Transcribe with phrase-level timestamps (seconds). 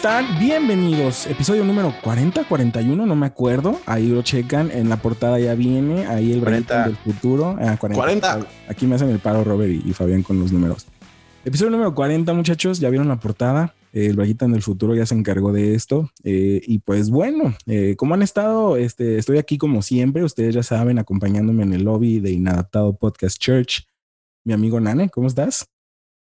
[0.00, 0.38] ¿Cómo están?
[0.38, 1.26] Bienvenidos.
[1.26, 3.80] Episodio número 40, 41, no me acuerdo.
[3.84, 4.70] Ahí lo checan.
[4.70, 6.06] En la portada ya viene.
[6.06, 7.56] Ahí el 40 del futuro.
[7.60, 7.96] Ah, 40.
[7.96, 8.46] 40.
[8.68, 10.86] Aquí me hacen el paro Robert y, y Fabián con los números.
[11.44, 12.78] Episodio número 40, muchachos.
[12.78, 13.74] Ya vieron la portada.
[13.92, 16.08] Eh, el Braguitan del futuro ya se encargó de esto.
[16.22, 18.76] Eh, y pues bueno, eh, ¿cómo han estado?
[18.76, 20.22] Este, estoy aquí como siempre.
[20.22, 23.84] Ustedes ya saben, acompañándome en el lobby de Inadaptado Podcast Church.
[24.44, 25.66] Mi amigo Nane, ¿cómo estás?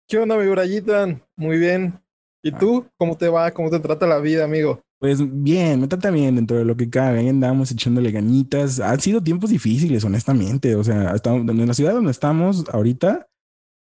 [0.09, 1.23] ¿Qué onda, mi Brayitan?
[1.37, 2.01] Muy bien.
[2.43, 2.87] ¿Y tú?
[2.97, 3.51] ¿Cómo te va?
[3.51, 4.81] ¿Cómo te trata la vida, amigo?
[5.01, 7.21] Pues bien, me trata bien dentro de lo que cabe.
[7.21, 8.81] Ahí andamos echándole ganitas.
[8.81, 10.75] Han sido tiempos difíciles, honestamente.
[10.75, 13.29] O sea, hasta en la ciudad donde estamos ahorita,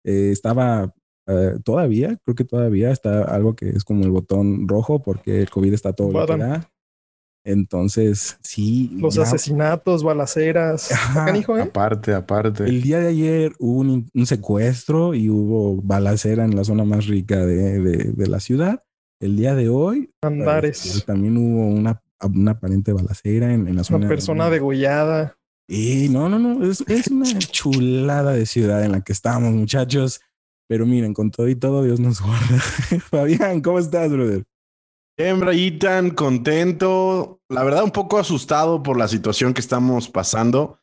[0.06, 0.94] eh, estaba
[1.28, 5.50] eh, todavía, creo que todavía está algo que es como el botón rojo porque el
[5.50, 6.70] COVID está todo lo que da.
[7.46, 8.92] Entonces, sí.
[9.00, 10.92] Los ya- asesinatos, balaceras.
[10.92, 11.26] Ajá.
[11.26, 11.62] Canijo, ¿eh?
[11.64, 12.64] Aparte, aparte.
[12.66, 17.08] El día de ayer hubo un, un secuestro y hubo balacera en la zona más
[17.08, 18.84] rica de, de- de la ciudad.
[19.22, 21.04] El día de hoy Andares.
[21.06, 24.00] también hubo una, una aparente balacera en, en la zona.
[24.00, 25.38] Una persona degollada.
[25.68, 30.22] Y no, no, no, es, es una chulada de ciudad en la que estamos, muchachos.
[30.70, 32.58] Pero miren, con todo y todo, Dios nos guarda.
[33.10, 34.44] Fabián, ¿cómo estás, brother?
[35.16, 37.40] Bien, Brayitan, contento.
[37.48, 40.80] La verdad, un poco asustado por la situación que estamos pasando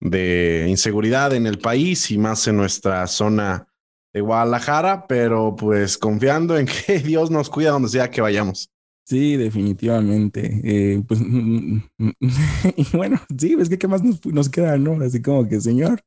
[0.00, 3.68] de inseguridad en el país y más en nuestra zona
[4.12, 8.68] de Guadalajara, pero pues confiando en que Dios nos cuida donde sea que vayamos.
[9.06, 10.60] Sí, definitivamente.
[10.62, 11.20] Eh, pues,
[12.76, 15.02] y bueno, sí, es que qué más nos, nos queda, ¿no?
[15.02, 16.02] Así como que, señor,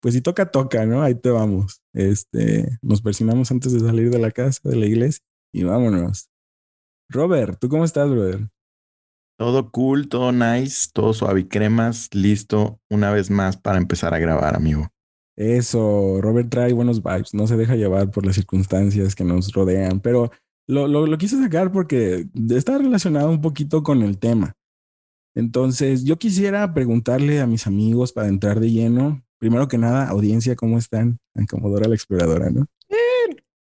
[0.00, 1.02] pues si toca, toca, ¿no?
[1.02, 1.82] Ahí te vamos.
[1.92, 6.29] Este, nos persinamos antes de salir de la casa, de la iglesia, y vámonos.
[7.10, 8.48] Robert, ¿tú cómo estás, brother?
[9.36, 14.18] Todo cool, todo nice, todo suave y cremas, listo una vez más para empezar a
[14.20, 14.86] grabar, amigo.
[15.36, 19.98] Eso, Robert trae buenos vibes, no se deja llevar por las circunstancias que nos rodean,
[19.98, 20.30] pero
[20.68, 24.54] lo, lo, lo quise sacar porque está relacionado un poquito con el tema.
[25.34, 30.54] Entonces, yo quisiera preguntarle a mis amigos para entrar de lleno, primero que nada, audiencia,
[30.54, 31.18] ¿cómo están?
[31.48, 32.66] Comodora la Exploradora, ¿no?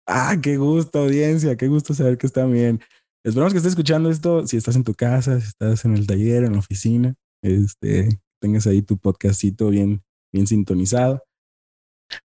[0.07, 2.79] Ah, qué gusto, audiencia, qué gusto saber que están bien.
[3.27, 6.45] Esperamos que estés escuchando esto, si estás en tu casa, si estás en el taller,
[6.45, 10.01] en la oficina, este, tengas ahí tu podcastito bien,
[10.31, 11.21] bien sintonizado.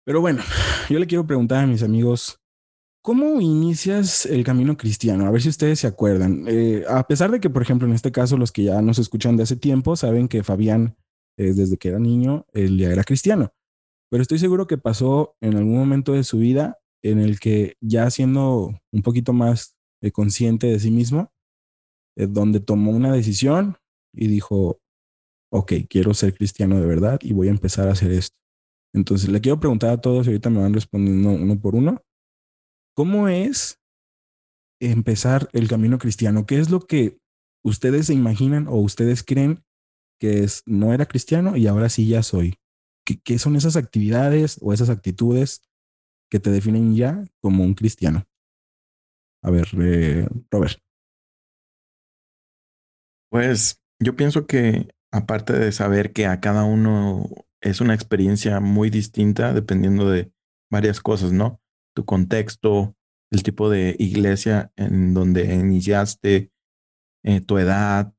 [0.04, 0.44] Pero bueno,
[0.88, 2.38] yo le quiero preguntar a mis amigos,
[3.02, 5.26] ¿cómo inicias el camino cristiano?
[5.26, 6.44] A ver si ustedes se acuerdan.
[6.46, 9.36] Eh, a pesar de que, por ejemplo, en este caso, los que ya nos escuchan
[9.36, 10.96] de hace tiempo saben que Fabián,
[11.36, 13.52] desde que era niño, él ya era cristiano.
[14.08, 18.08] Pero estoy seguro que pasó en algún momento de su vida en el que ya
[18.08, 21.32] siendo un poquito más eh, consciente de sí mismo,
[22.16, 23.76] eh, donde tomó una decisión
[24.12, 24.80] y dijo,
[25.50, 28.36] ok, quiero ser cristiano de verdad y voy a empezar a hacer esto.
[28.94, 32.02] Entonces le quiero preguntar a todos y ahorita me van respondiendo uno por uno.
[32.94, 33.80] ¿Cómo es
[34.80, 36.44] empezar el camino cristiano?
[36.46, 37.18] ¿Qué es lo que
[37.64, 39.64] ustedes se imaginan o ustedes creen
[40.20, 42.56] que es no era cristiano y ahora sí ya soy?
[43.06, 45.62] ¿Qué, qué son esas actividades o esas actitudes
[46.30, 48.26] que te definen ya como un cristiano?
[49.42, 50.78] A ver, eh, Robert.
[53.30, 57.28] Pues yo pienso que aparte de saber que a cada uno
[57.60, 60.32] es una experiencia muy distinta dependiendo de
[60.70, 61.60] varias cosas, ¿no?
[61.94, 62.94] Tu contexto,
[63.30, 66.50] el tipo de iglesia en donde iniciaste,
[67.24, 68.14] eh, tu edad.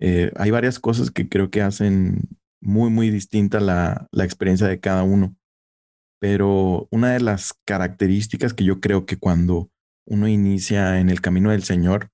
[0.00, 2.28] eh, hay varias cosas que creo que hacen
[2.62, 5.36] muy, muy distinta la, la experiencia de cada uno.
[6.20, 9.70] Pero una de las características que yo creo que cuando
[10.06, 12.08] uno inicia en el camino del Señor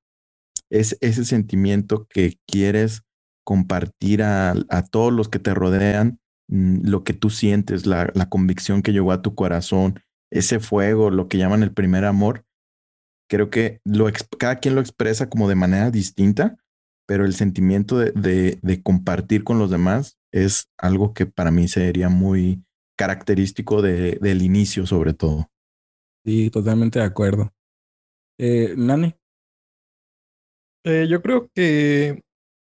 [0.70, 3.02] es ese sentimiento que quieres
[3.44, 8.28] compartir a, a todos los que te rodean, mm, lo que tú sientes, la, la
[8.28, 10.00] convicción que llegó a tu corazón,
[10.30, 12.44] ese fuego, lo que llaman el primer amor.
[13.28, 14.06] Creo que lo,
[14.38, 16.56] cada quien lo expresa como de manera distinta,
[17.06, 21.68] pero el sentimiento de, de- de compartir con los demás es algo que para mí
[21.68, 22.64] sería muy
[22.96, 25.50] característico de- del inicio, sobre todo.
[26.24, 27.52] Sí, totalmente de acuerdo.
[28.44, 29.16] Eh, Nane.
[30.84, 32.20] Eh, yo creo que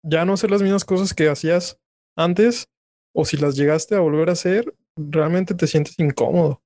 [0.05, 1.79] ya no hacer las mismas cosas que hacías
[2.19, 2.69] antes,
[3.15, 6.61] o si las llegaste a volver a hacer, realmente te sientes incómodo.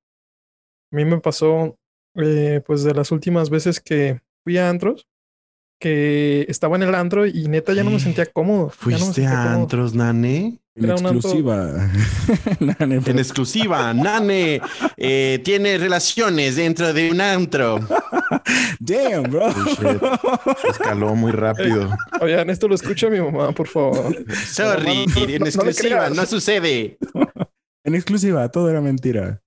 [0.92, 1.76] A mí me pasó,
[2.16, 5.06] eh, pues, de las últimas veces que fui a antros,
[5.80, 8.64] que estaba en el antro y neta ya no me sentía cómodo.
[8.64, 9.62] no ¿Fuiste a cómodo.
[9.62, 10.58] antros, Nane?
[10.74, 11.88] En exclusiva.
[12.60, 14.60] Nane, En pero- exclusiva, Nane
[14.96, 17.78] eh, tiene relaciones dentro de un antro.
[18.80, 19.48] Damn, bro.
[20.70, 21.90] Escaló muy rápido.
[22.20, 24.14] Oigan, esto lo escucha mi mamá, por favor.
[24.34, 26.14] Sorry, No, no, no, en no exclusiva, creas.
[26.16, 26.98] no sucede.
[27.84, 29.40] En exclusiva, todo era mentira.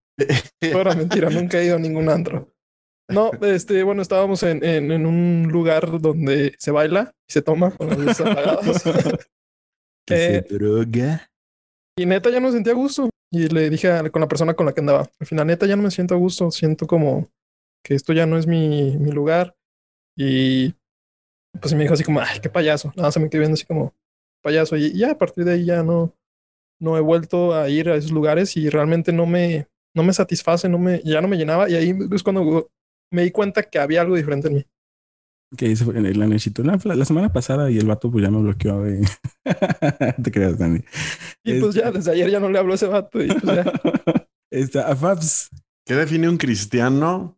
[0.74, 2.52] Ahora mentira, nunca he ido a ningún antro.
[3.08, 7.70] No, este, bueno, estábamos en, en, en un lugar donde se baila y se toma
[7.70, 8.84] con las luces apagadas.
[10.08, 11.30] Que se Eh, droga.
[12.00, 13.10] Y neta ya no me sentía a gusto.
[13.32, 15.76] Y le dije a- con la persona con la que andaba, al final neta ya
[15.76, 17.30] no me siento a gusto, siento como
[17.84, 19.56] que esto ya no es mi, mi lugar.
[20.18, 20.74] Y
[21.60, 22.92] pues me dijo así como, ay, qué payaso.
[22.96, 23.94] Nada, se me quedé viendo así como
[24.44, 24.76] payaso.
[24.78, 26.16] Y ya a partir de ahí ya no,
[26.80, 30.70] no he vuelto a ir a esos lugares y realmente no me, no me satisface,
[30.70, 31.70] no me, ya no me llenaba.
[31.70, 32.70] Y ahí es cuando
[33.12, 34.66] me di cuenta que había algo diferente en mí.
[35.58, 38.84] Que dice la necesito la, la semana pasada y el vato pues ya me bloqueó.
[38.84, 39.06] de-
[40.24, 40.80] Te creas, Dani.
[41.44, 43.22] Y pues Este- ya, desde ayer ya no le hablo a ese vato.
[43.22, 43.64] Y pues ya.
[44.52, 45.50] Está, a Fabs,
[45.86, 47.38] ¿Qué define un cristiano?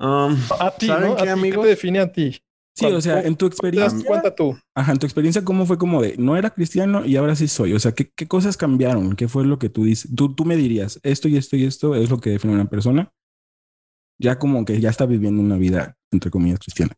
[0.00, 1.16] Um, A ti, ¿Saben ¿no?
[1.16, 1.56] qué, ¿A ti amigos?
[1.56, 2.38] ¿Qué te define a ti?
[2.76, 4.56] Sí, o sea, en tu ¿Te das experiencia, cuenta tú?
[4.76, 7.72] ajá, en tu experiencia, ¿cómo fue como de no era cristiano y ahora sí soy?
[7.74, 9.16] O sea, ¿qué, qué cosas cambiaron?
[9.16, 10.14] ¿Qué fue lo que tú dices?
[10.14, 12.70] Tú, tú me dirías, esto y esto y esto es lo que define a una
[12.70, 13.12] persona.
[14.20, 16.92] Ya como que ya está viviendo una vida, entre comillas, cristiana.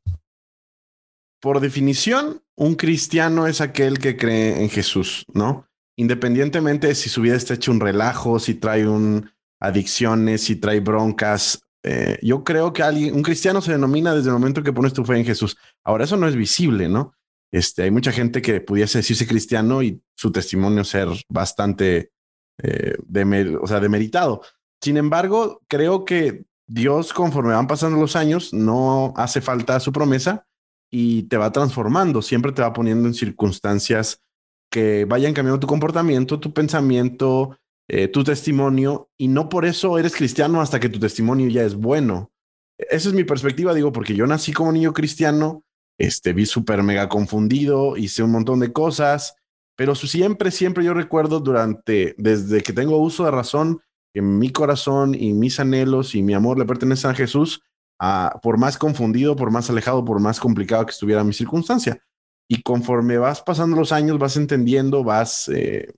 [1.41, 5.67] por definición, un cristiano es aquel que cree en Jesús, ¿no?
[5.97, 10.81] Independientemente de si su vida está hecha un relajo, si trae un adicciones, si trae
[10.81, 11.63] broncas.
[11.83, 15.05] Eh, yo creo que alguien, un cristiano se denomina desde el momento que pones tu
[15.05, 15.57] fe en Jesús.
[15.85, 17.15] Ahora, eso no es visible, ¿no?
[17.53, 22.13] Este, hay mucha gente que pudiese decirse cristiano y su testimonio ser bastante
[22.63, 22.97] eh,
[23.61, 24.43] o sea, demeritado.
[24.81, 30.47] Sin embargo, creo que Dios, conforme van pasando los años, no hace falta su promesa
[30.91, 34.23] y te va transformando, siempre te va poniendo en circunstancias
[34.71, 37.59] que vayan cambiando tu comportamiento, tu pensamiento,
[37.93, 41.75] eh, tu testimonio, y no por eso eres cristiano hasta que tu testimonio ya es
[41.75, 42.31] bueno.
[42.79, 45.65] Esa es mi perspectiva, digo, porque yo nací como niño cristiano,
[45.99, 49.35] este, vi súper mega confundido, hice un montón de cosas,
[49.77, 53.81] pero siempre, siempre yo recuerdo durante, desde que tengo uso de razón,
[54.15, 57.63] que mi corazón y mis anhelos y mi amor le pertenecen a Jesús,
[57.99, 62.01] a- por más confundido, por más alejado, por más complicado que estuviera mi circunstancia.
[62.49, 65.93] Y conforme vas pasando los años, vas entendiendo, vas, eh,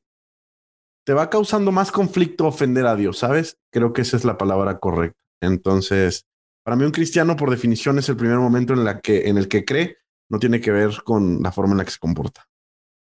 [1.05, 3.59] te va causando más conflicto ofender a Dios, ¿sabes?
[3.71, 5.21] Creo que esa es la palabra correcta.
[5.41, 6.27] Entonces,
[6.65, 9.49] para mí un cristiano, por definición, es el primer momento en, la que, en el
[9.49, 9.97] que cree,
[10.31, 12.49] no tiene que ver con la forma en la que se comporta.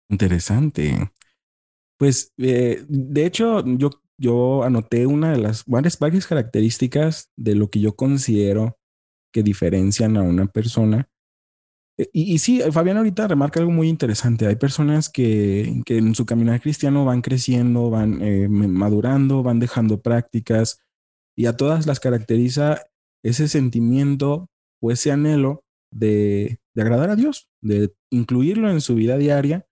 [0.10, 1.12] Interesante.
[1.98, 7.70] Pues, eh, de hecho, yo, yo anoté una de las varias, varias características de lo
[7.70, 8.80] que yo considero
[9.34, 11.10] que diferencian a una persona.
[11.98, 14.48] Eh, Y, sí, Fabián ahorita remarca algo muy interesante.
[14.48, 20.02] Hay personas que, que en su caminar cristiano van creciendo, van eh, madurando, van dejando
[20.02, 20.80] prácticas
[21.38, 22.82] y a todas las caracteriza
[23.24, 24.50] ese sentimiento
[24.82, 29.66] o ese anhelo de, de agradar a Dios, de incluirlo en su vida diaria.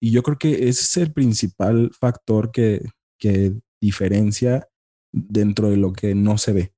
[0.00, 2.82] Y yo creo que ese es el principal factor que,
[3.18, 4.68] que diferencia
[5.12, 6.72] dentro de lo que no se ve.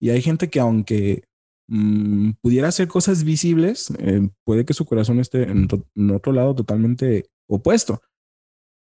[0.00, 1.24] Y hay gente que aunque
[1.68, 5.68] mm, pudiera hacer cosas visibles, eh, puede que su corazón esté en,
[6.10, 8.02] otro lado totalmente opuesto.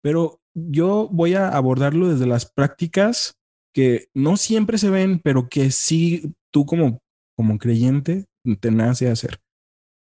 [0.01, 3.35] Pero yo voy a abordarlo desde las prácticas
[3.73, 7.01] que no siempre se ven, pero que sí tú como,
[7.37, 8.25] como creyente
[8.59, 9.39] te nace hacer.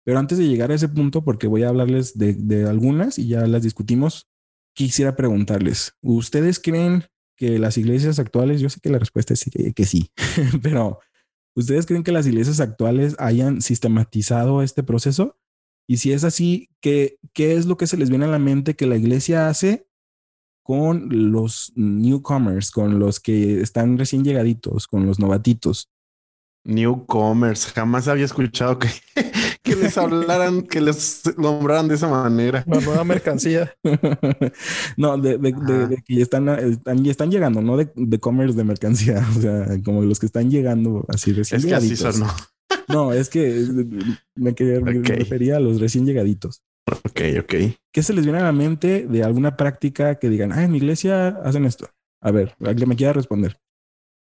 [0.05, 3.47] Pero antes de llegar a ese punto, porque voy a hablarles de, algunas y ya
[3.47, 4.27] las discutimos,
[4.75, 9.85] quisiera preguntarles, ¿ustedes creen que las iglesias actuales, yo sé que la respuesta es que
[9.85, 10.11] sí,
[10.61, 10.99] pero
[11.55, 15.37] ¿ustedes creen que las iglesias actuales hayan sistematizado este proceso?
[15.87, 18.75] Y si es así, ¿qué, ¿qué es lo que se les viene a la mente
[18.75, 19.87] que la iglesia hace
[20.63, 25.91] con los newcomers, con los que están recién llegaditos, con los novatitos?
[26.65, 28.89] Newcomers, jamás había escuchado que,
[29.63, 32.63] que les hablaran, que les nombraran de esa manera.
[32.67, 33.73] La nueva mercancía.
[34.97, 38.19] no, de, de, de, de que ya están, están, ya están llegando, no de, de
[38.19, 41.95] commerce de mercancía, o sea, como los que están llegando así recién Es que así
[41.95, 42.15] llegaditos.
[42.15, 42.27] sonó.
[42.87, 43.65] No, es que
[44.35, 45.09] me, quería, me Ok.
[45.09, 46.63] refería a los recién llegaditos.
[46.87, 47.53] Ok, ok.
[47.91, 50.77] ¿Qué se les viene a la mente de alguna práctica que digan, ah, en mi
[50.77, 51.89] iglesia hacen esto?
[52.21, 53.57] A ver, alguien me quiera responder.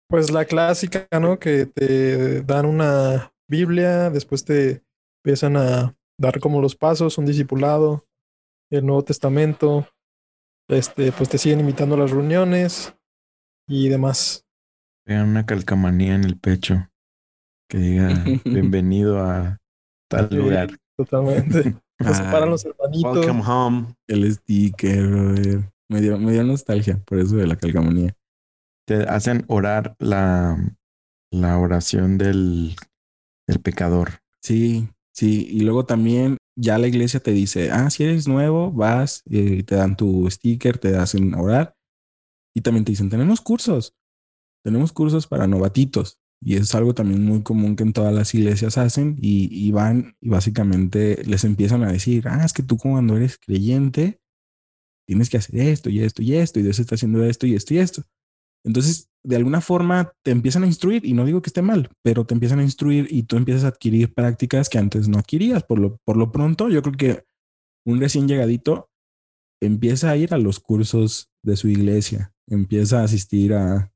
[0.09, 1.39] Pues la clásica, ¿no?
[1.39, 4.83] Que te dan una Biblia, después te
[5.23, 8.07] empiezan a dar como los pasos, un discipulado,
[8.71, 9.87] el Nuevo Testamento,
[10.71, 12.95] este, pues te siguen invitando a las reuniones
[13.69, 14.47] y demás.
[15.07, 16.89] Tengan una calcamanía en el pecho
[17.71, 18.09] que diga
[18.45, 19.59] bienvenido a
[20.11, 20.37] tal Sí.
[20.37, 20.71] lugar.
[20.97, 21.77] Totalmente.
[21.99, 23.17] Te separan Ay, los hermanitos.
[23.19, 23.87] Welcome home.
[24.09, 25.71] El sticker, brother.
[25.91, 28.15] Me dio, me dio nostalgia por eso de la calcamonía.
[28.89, 30.57] Te hacen orar la,
[31.31, 32.75] la oración del,
[33.47, 34.23] del pecador.
[34.43, 35.47] Sí, sí.
[35.51, 39.75] Y luego también ya la iglesia te dice, ah, si eres nuevo, vas, y te
[39.75, 41.77] dan tu sticker, te hacen orar.
[42.57, 43.95] Y también te dicen, tenemos cursos.
[44.65, 46.19] Tenemos cursos para novatitos.
[46.41, 50.17] Y es algo también muy común que en todas las iglesias hacen y, y van
[50.19, 54.23] y básicamente les empiezan a decir, ah, es que tú cuando eres creyente
[55.07, 57.75] tienes que hacer esto y esto y esto y Dios está haciendo esto y esto
[57.75, 58.03] y esto.
[58.65, 62.25] Entonces, de alguna forma te empiezan a instruir y no digo que esté mal, pero
[62.25, 65.65] te empiezan a instruir y tú empiezas a adquirir prácticas que antes no adquirías.
[65.65, 67.25] Por lo, por lo pronto, yo creo que
[67.87, 68.91] un recién llegadito
[69.61, 73.93] empieza a ir a los cursos de su iglesia, empieza a asistir a,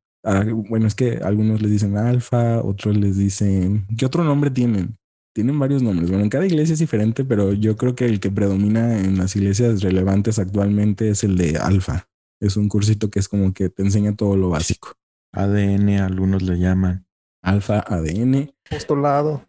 [0.69, 4.97] bueno, es que algunos les dicen alfa, otros les dicen, ¿qué otro nombre tienen?
[5.35, 6.11] Tienen varios nombres.
[6.11, 9.35] Bueno, en cada iglesia es diferente, pero yo creo que el que predomina en las
[9.35, 12.09] iglesias relevantes actualmente es el de alfa.
[12.43, 14.95] Es un cursito que es como que te enseña todo lo básico.
[15.33, 17.07] ADN, algunos le llaman.
[17.41, 18.53] Alfa, ADN.
[18.69, 19.49] Postulado.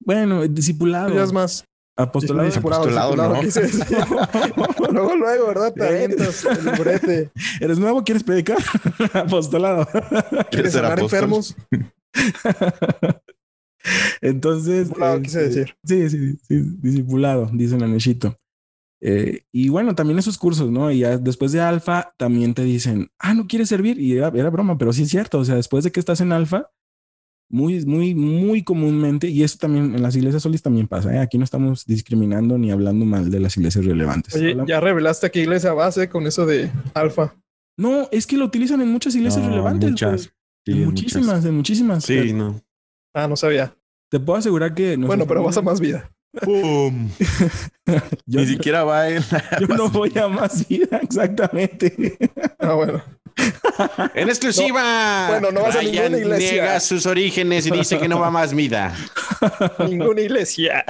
[0.00, 1.14] Bueno, discipulado.
[1.14, 1.64] Ya es más.
[1.96, 2.46] Apostolado.
[2.46, 3.40] Discipulado, apostolado, discipulado, ¿no?
[3.40, 4.90] quise decir.
[4.92, 5.72] luego, luego, ¿verdad?
[5.72, 7.30] Te avientas el librete.
[7.60, 8.02] ¿Eres nuevo?
[8.02, 8.58] ¿Quieres predicar?
[9.12, 9.86] Apostolado.
[10.50, 11.56] ¿Quieres ser enfermos?
[14.20, 14.88] Entonces.
[14.88, 15.76] Discipulado, quise este, decir.
[15.84, 18.36] Sí, sí, sí, discipulado, dice Nanechito.
[19.00, 20.90] Eh, y bueno, también esos cursos, ¿no?
[20.90, 23.98] Y ya después de alfa también te dicen, ah, no quieres servir.
[24.00, 25.38] Y era, era broma, pero sí es cierto.
[25.38, 26.70] O sea, después de que estás en alfa,
[27.50, 31.14] muy, muy, muy comúnmente, y eso también en las iglesias solis también pasa.
[31.14, 31.18] ¿eh?
[31.18, 34.34] Aquí no estamos discriminando ni hablando mal de las iglesias relevantes.
[34.34, 37.34] Oye, Hablamos- ya revelaste a qué iglesia base con eso de alfa.
[37.78, 39.90] No, es que lo utilizan en muchas iglesias No, relevantes.
[39.90, 40.22] muchas.
[40.66, 41.44] Sí, en muchísimas, muchas.
[41.46, 42.04] en muchísimas.
[42.04, 42.60] Sí, no.
[43.14, 43.74] Ah, no sabía.
[44.10, 44.96] Te puedo asegurar que.
[44.96, 46.10] Bueno, pero vas a más vida.
[46.42, 47.10] ¡Pum!
[48.26, 49.22] Yo, Ni siquiera va en
[49.60, 52.18] yo no voy a más vida, exactamente.
[52.58, 53.02] Ah, bueno.
[54.14, 55.28] En exclusiva.
[55.28, 56.50] bueno, no vas a Brian ninguna iglesia.
[56.50, 58.94] niega sus orígenes y dice que no va más vida.
[59.88, 60.84] Ninguna iglesia.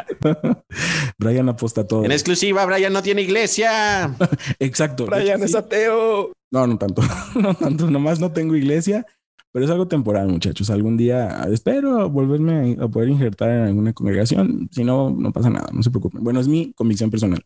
[1.18, 2.04] Brian aposta todo.
[2.04, 4.14] En exclusiva, Brian no tiene iglesia.
[4.58, 5.06] Exacto.
[5.06, 5.56] Brian hecho, es sí.
[5.58, 6.32] ateo.
[6.50, 7.02] No, no tanto.
[7.34, 7.88] No tanto.
[7.90, 9.06] Nomás no tengo iglesia,
[9.52, 10.70] pero es algo temporal, muchachos.
[10.70, 14.68] Algún día espero volverme a poder injertar en alguna congregación.
[14.72, 15.68] Si no, no pasa nada.
[15.72, 16.22] No se preocupen.
[16.22, 17.42] Bueno, es mi convicción personal.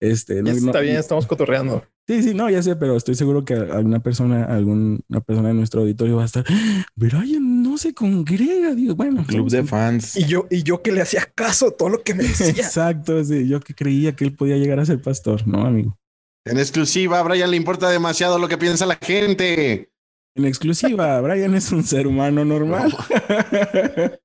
[0.00, 1.84] Este, no- Está no- bien, estamos cotorreando.
[2.08, 5.82] Sí, sí, no, ya sé, pero estoy seguro que alguna persona, alguna persona de nuestro
[5.82, 9.24] auditorio va a estar, "Ah, Brian no se congrega, digo, bueno.
[9.24, 10.16] club de fans.
[10.16, 12.24] Y yo, y yo que le hacía caso a todo lo que me
[12.56, 12.64] decía.
[12.64, 15.96] Exacto, sí, yo que creía que él podía llegar a ser pastor, ¿no, amigo?
[16.44, 19.91] En exclusiva, a Brian le importa demasiado lo que piensa la gente.
[20.34, 22.94] En exclusiva, Brian es un ser humano normal.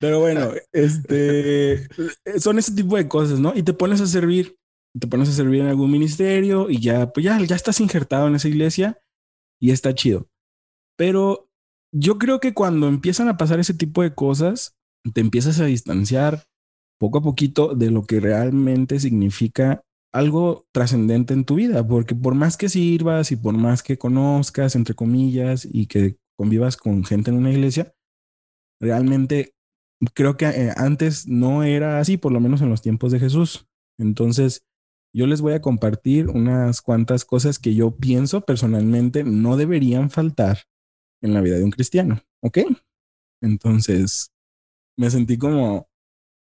[0.00, 1.88] Pero bueno, este
[2.38, 3.52] son ese tipo de cosas, ¿no?
[3.56, 4.56] Y te pones a servir,
[4.98, 8.36] te pones a servir en algún ministerio y ya, pues ya, ya estás injertado en
[8.36, 9.00] esa iglesia
[9.60, 10.28] y está chido.
[10.96, 11.50] Pero
[11.92, 14.76] yo creo que cuando empiezan a pasar ese tipo de cosas,
[15.14, 16.44] te empiezas a distanciar
[16.98, 22.34] poco a poquito de lo que realmente significa algo trascendente en tu vida, porque por
[22.34, 27.30] más que sirvas y por más que conozcas, entre comillas, y que convivas con gente
[27.30, 27.94] en una iglesia,
[28.80, 29.54] realmente
[30.14, 33.66] creo que eh, antes no era así, por lo menos en los tiempos de Jesús.
[33.98, 34.64] Entonces,
[35.14, 40.58] yo les voy a compartir unas cuantas cosas que yo pienso personalmente no deberían faltar
[41.22, 42.58] en la vida de un cristiano, ¿ok?
[43.42, 44.30] Entonces,
[44.96, 45.88] me sentí como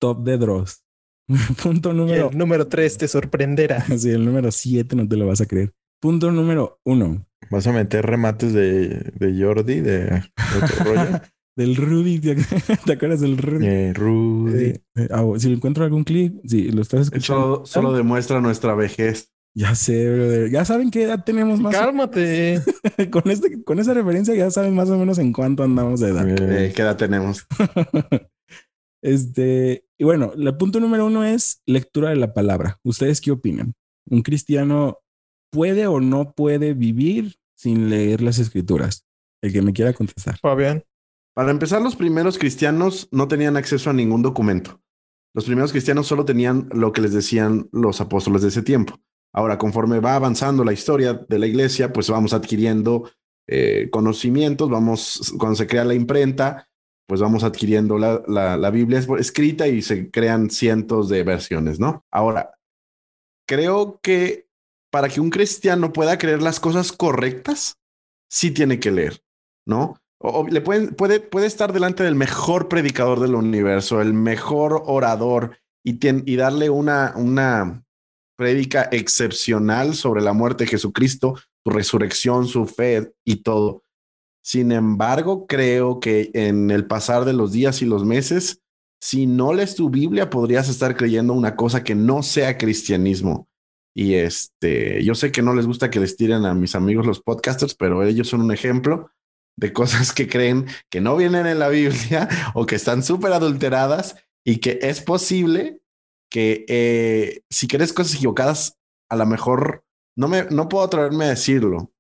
[0.01, 0.85] top de Dross.
[1.63, 3.85] Punto Y número el número 3 te sorprenderá.
[3.99, 5.73] Sí, el número 7 no te lo vas a creer.
[6.01, 7.25] Punto número uno.
[7.51, 10.23] Vas a meter remates de, de Jordi, de, de
[10.63, 11.21] otro rollo.
[11.55, 12.19] Del Rudy.
[12.19, 13.67] ¿Te acuerdas del Rudy?
[13.67, 14.65] Eh, Rudy.
[14.65, 17.63] Eh, eh, ah, si encuentro algún clip, si lo estás escuchando.
[17.65, 19.29] Eso solo demuestra nuestra vejez.
[19.55, 20.51] Ya sé, brother.
[20.51, 21.75] Ya saben qué edad tenemos más.
[21.75, 22.63] Cálmate.
[23.11, 26.27] con, este, con esa referencia ya saben más o menos en cuánto andamos de edad.
[26.27, 27.47] Eh, Eh, ¿Qué edad tenemos?
[29.03, 32.79] Este, y bueno, el punto número uno es lectura de la palabra.
[32.85, 33.75] ¿Ustedes qué opinan?
[34.09, 35.01] ¿Un cristiano
[35.51, 39.05] puede o no puede vivir sin leer las escrituras?
[39.43, 40.39] El que me quiera contestar.
[40.39, 40.85] Fabián.
[41.35, 44.81] Para empezar, los primeros cristianos no tenían acceso a ningún documento.
[45.35, 49.01] Los primeros cristianos solo tenían lo que les decían los apóstoles de ese tiempo.
[49.35, 53.11] Ahora, conforme va avanzando la historia de la iglesia, pues vamos adquiriendo
[53.49, 56.69] eh, conocimientos, vamos, cuando se crea la imprenta,
[57.13, 61.79] pues vamos adquiriendo la, la, la Biblia es- escrita y se crean cientos de versiones,
[61.79, 62.07] ¿no?
[62.11, 62.55] Ahora,
[63.47, 64.49] creo que
[64.91, 67.77] para que un cristiano pueda creer las cosas correctas,
[68.31, 69.23] sí tiene que leer,
[69.67, 70.01] ¿no?
[70.23, 75.59] O, le pueden, puede, puede estar delante del mejor predicador del universo, el mejor orador,
[75.85, 75.99] y,
[76.33, 77.85] y darle una, una
[78.39, 83.85] prédica excepcional sobre la muerte de Jesucristo, su resurrección, su fe y todo.
[84.43, 88.61] Sin embargo, creo que en el pasar de los días y los meses,
[89.01, 93.49] si no lees tu Biblia, podrías estar creyendo una cosa que no sea cristianismo.
[93.95, 97.21] Y este, yo sé que no les gusta que les tiren a mis amigos los
[97.21, 99.11] podcasters, pero ellos son un ejemplo.
[99.55, 104.17] de cosas que creen que no vienen en la Biblia o que están súper adulteradas
[104.45, 105.83] y que es posible
[106.31, 108.79] que eh, si crees cosas equivocadas,
[109.11, 109.85] a lo mejor
[110.17, 111.92] no me no puedo atreverme a decirlo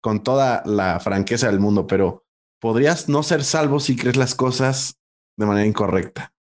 [0.00, 2.24] con toda la franqueza del mundo, pero
[2.60, 4.96] podrías no ser salvo si crees las cosas
[5.38, 6.32] de manera incorrecta.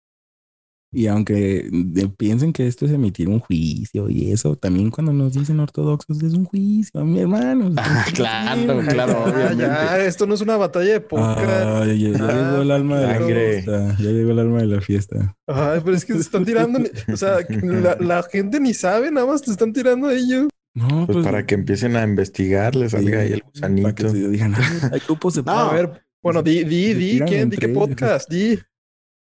[0.91, 1.69] Y aunque
[2.17, 6.33] piensen que esto es emitir un juicio y eso, también cuando nos dicen ortodoxos es
[6.33, 7.71] un juicio, mi hermano.
[7.77, 9.65] Ah, claro, claro, obviamente.
[9.65, 11.47] Ya, esto no es una batalla de póker.
[11.47, 13.97] Ya, ya Ah, llegó el alma de la fiesta.
[13.99, 15.37] Ya llegó el alma de la fiesta.
[15.45, 16.79] Ay, pero es que se están tirando.
[17.13, 20.47] O sea, la, la gente ni sabe, nada más te están tirando a ellos.
[20.79, 23.51] No, Pues para que empiecen a investigar, les salga ahí el Para
[23.93, 24.09] que gusanito.
[24.09, 24.59] se digan, "Ah,
[24.93, 25.51] hay grupos de No.
[25.51, 27.49] A ver, bueno, di, di, di, tiran ¿quién?
[27.49, 28.57] Di qué podcast, di.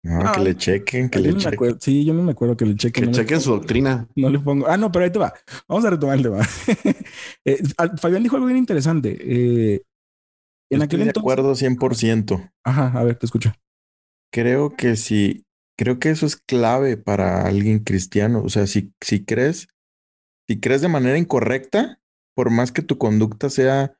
[0.03, 1.79] No, Ah, que le chequen, que le no chequen.
[1.81, 3.05] Sí, yo no me acuerdo que le chequen.
[3.05, 4.07] Que no chequen su doctrina.
[4.15, 4.67] No le pongo.
[4.67, 5.33] Ah, no, pero ahí te va.
[5.67, 6.39] Vamos a retomar el tema.
[7.45, 7.61] Eh,
[7.97, 9.17] Fabián dijo algo bien interesante.
[9.19, 9.81] Eh,
[10.71, 11.21] en Estoy aquel de entonces.
[11.21, 12.51] acuerdo 100%.
[12.63, 13.51] Ajá, a ver, te escucho.
[14.31, 15.45] Creo que sí,
[15.77, 18.41] creo que eso es clave para alguien cristiano.
[18.43, 19.67] O sea, si, si crees,
[20.47, 21.99] si crees de manera incorrecta,
[22.35, 23.97] por más que tu conducta sea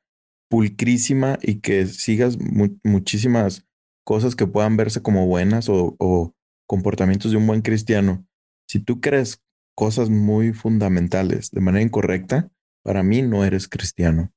[0.50, 3.66] pulcrísima y que sigas mu- muchísimas
[4.04, 6.34] cosas que puedan verse como buenas o, o
[6.68, 8.26] comportamientos de un buen cristiano,
[8.68, 9.42] si tú crees
[9.76, 12.50] cosas muy fundamentales de manera incorrecta,
[12.84, 14.32] para mí no eres cristiano.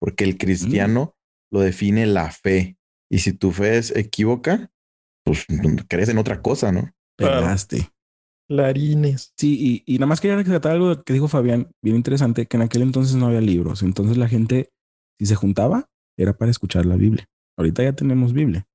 [0.00, 1.16] Porque el cristiano
[1.50, 2.76] lo define la fe.
[3.10, 4.70] Y si tu fe es equívoca,
[5.24, 5.46] pues
[5.88, 6.94] crees en otra cosa, ¿no?
[7.16, 7.90] Pegaste.
[8.48, 9.32] Clarines.
[9.36, 12.62] Sí, y, y nada más quería rescatar algo que dijo Fabián, bien interesante, que en
[12.62, 13.82] aquel entonces no había libros.
[13.82, 14.70] Entonces la gente,
[15.18, 17.28] si se juntaba, era para escuchar la Biblia.
[17.56, 18.66] Ahorita ya tenemos Biblia.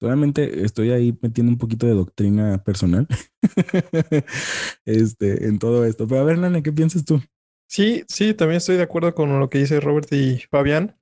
[0.00, 3.08] Solamente estoy ahí metiendo un poquito de doctrina personal
[4.84, 6.06] este, en todo esto.
[6.06, 7.20] Pero a ver, Nane, ¿qué piensas tú?
[7.68, 10.96] Sí, sí, también estoy de acuerdo con lo que dice Robert y Fabián,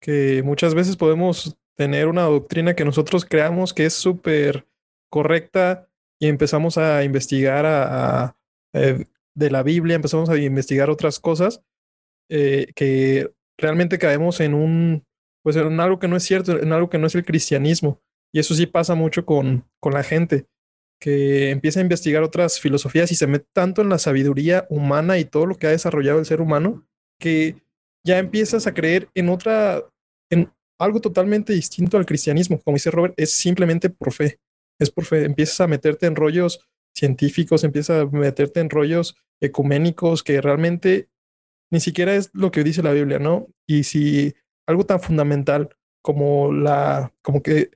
[0.00, 4.66] que muchas veces podemos tener una doctrina que nosotros creamos que es súper
[5.10, 5.88] correcta
[6.24, 8.34] y empezamos a investigar
[8.72, 11.62] eh, de la Biblia, empezamos a investigar otras cosas
[12.30, 15.04] eh, que realmente caemos en un,
[15.42, 18.00] pues en algo que no es cierto, en algo que no es el cristianismo.
[18.32, 20.46] Y eso sí pasa mucho con, con la gente,
[20.98, 25.26] que empieza a investigar otras filosofías y se mete tanto en la sabiduría humana y
[25.26, 26.88] todo lo que ha desarrollado el ser humano,
[27.20, 27.56] que
[28.02, 29.84] ya empiezas a creer en otra,
[30.30, 32.58] en algo totalmente distinto al cristianismo.
[32.64, 34.38] Como dice Robert, es simplemente por fe.
[34.78, 35.24] Es por fe.
[35.24, 36.60] Empiezas a meterte en rollos
[36.94, 41.08] científicos, empiezas a meterte en rollos ecuménicos que realmente
[41.70, 43.48] ni siquiera es lo que dice la Biblia, ¿no?
[43.66, 44.34] Y si
[44.66, 47.70] algo tan fundamental como la, como que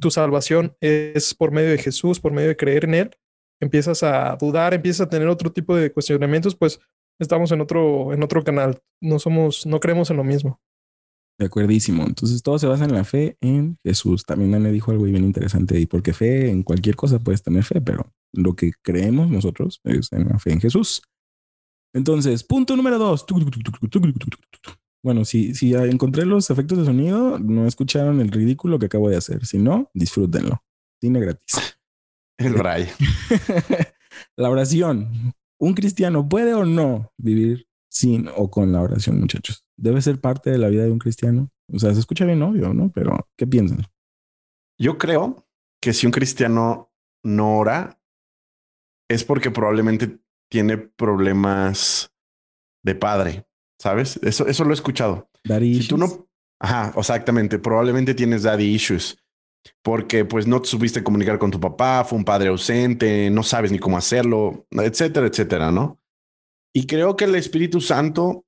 [0.00, 3.16] tu salvación es por medio de Jesús, por medio de creer en Él,
[3.60, 6.80] empiezas a dudar, empiezas a tener otro tipo de cuestionamientos, pues
[7.18, 8.80] estamos en otro, en otro canal.
[9.00, 10.60] No somos, no creemos en lo mismo.
[11.38, 12.04] De acuerdísimo.
[12.04, 14.24] Entonces todo se basa en la fe en Jesús.
[14.24, 17.80] También Nane dijo algo bien interesante y porque fe en cualquier cosa puedes tener fe,
[17.80, 21.02] pero lo que creemos nosotros es en la fe en Jesús.
[21.94, 23.24] Entonces, punto número dos.
[25.02, 29.16] Bueno, si, si encontré los efectos de sonido, no escucharon el ridículo que acabo de
[29.16, 29.46] hacer.
[29.46, 30.62] Si no, disfrútenlo.
[31.00, 31.78] Cine gratis.
[32.38, 32.88] El Bray.
[34.36, 35.34] la oración.
[35.60, 37.67] ¿Un cristiano puede o no vivir
[37.98, 39.64] sin o con la oración, muchachos?
[39.76, 41.50] ¿Debe ser parte de la vida de un cristiano?
[41.72, 42.92] O sea, se escucha bien obvio, ¿no?
[42.94, 43.82] Pero, ¿qué piensan?
[44.78, 45.48] Yo creo
[45.82, 46.92] que si un cristiano
[47.24, 48.00] no ora,
[49.10, 52.12] es porque probablemente tiene problemas
[52.84, 53.46] de padre,
[53.80, 54.20] ¿sabes?
[54.22, 55.28] Eso, eso lo he escuchado.
[55.44, 56.28] Daddy Si tú no,
[56.60, 59.18] ajá, exactamente, probablemente tienes daddy issues,
[59.82, 63.72] porque pues no te supiste comunicar con tu papá, fue un padre ausente, no sabes
[63.72, 65.98] ni cómo hacerlo, etcétera, etcétera, ¿no?
[66.78, 68.46] Y creo que el Espíritu Santo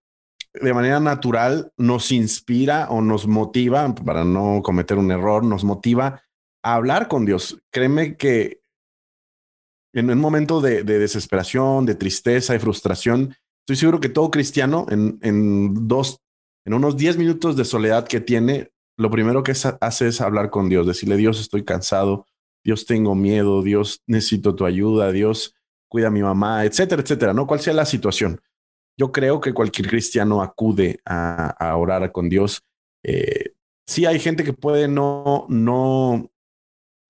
[0.54, 6.22] de manera natural nos inspira o nos motiva, para no cometer un error, nos motiva
[6.62, 7.60] a hablar con Dios.
[7.72, 8.62] Créeme que
[9.92, 14.86] en un momento de, de desesperación, de tristeza y frustración, estoy seguro que todo cristiano
[14.90, 16.20] en, en dos,
[16.64, 20.68] en unos 10 minutos de soledad que tiene, lo primero que hace es hablar con
[20.68, 22.26] Dios, decirle, Dios, estoy cansado,
[22.62, 25.56] Dios, tengo miedo, Dios, necesito tu ayuda, Dios,
[25.90, 27.46] cuida a mi mamá, etcétera, etcétera, ¿no?
[27.46, 28.40] Cual sea la situación.
[28.96, 32.62] Yo creo que cualquier cristiano acude a, orar con Dios.
[33.03, 33.55] Eh,
[33.87, 36.31] sí hay gente que puede no, no,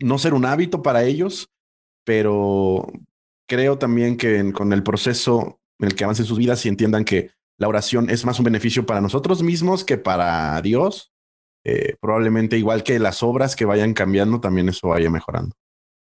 [0.01, 1.51] no ser un hábito para ellos,
[2.05, 2.87] pero
[3.47, 7.33] creo también que con el proceso en el que avancen sus vidas y entiendan que
[7.59, 11.13] la oración es más un beneficio para nosotros mismos que para Dios,
[11.65, 15.55] eh, probablemente igual que las obras que vayan cambiando, también eso vaya mejorando.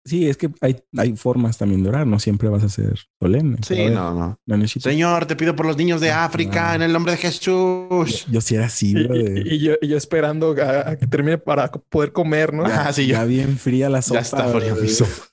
[0.05, 3.59] Sí, es que hay, hay formas también de orar, no siempre vas a ser solemne.
[3.65, 4.41] Sí, no, no.
[4.45, 6.75] no necesito- Señor, te pido por los niños de África Ah.
[6.75, 8.27] en el nombre de Jesús.
[8.29, 10.97] Yo sí era así, Y, bro, de- y- y yo, y yo esperando a, a
[10.99, 12.65] que termine para poder comer, ¿no?
[12.67, 14.19] Ah, sí, ya ya, bien fría la sopa.
[14.21, 15.29] ya está frío mi sopa.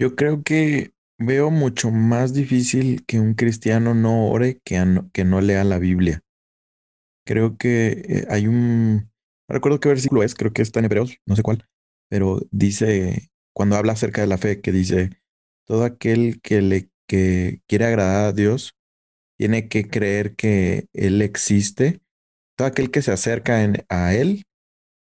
[0.00, 5.10] Yo creo que veo mucho más difícil que un cristiano no ore que, a no,
[5.12, 6.22] que no lea la Biblia.
[7.26, 9.10] Creo que eh, hay un,
[9.48, 11.66] no recuerdo qué versículo es, creo que está en Hebreos, no sé cuál,
[12.10, 15.10] pero dice, cuando habla acerca de la fe, que dice,
[15.66, 18.76] todo aquel que le que quiere agradar a Dios
[19.36, 22.00] tiene que creer que Él existe.
[22.56, 23.56] Todo aquel que se acerca
[23.88, 24.44] a Él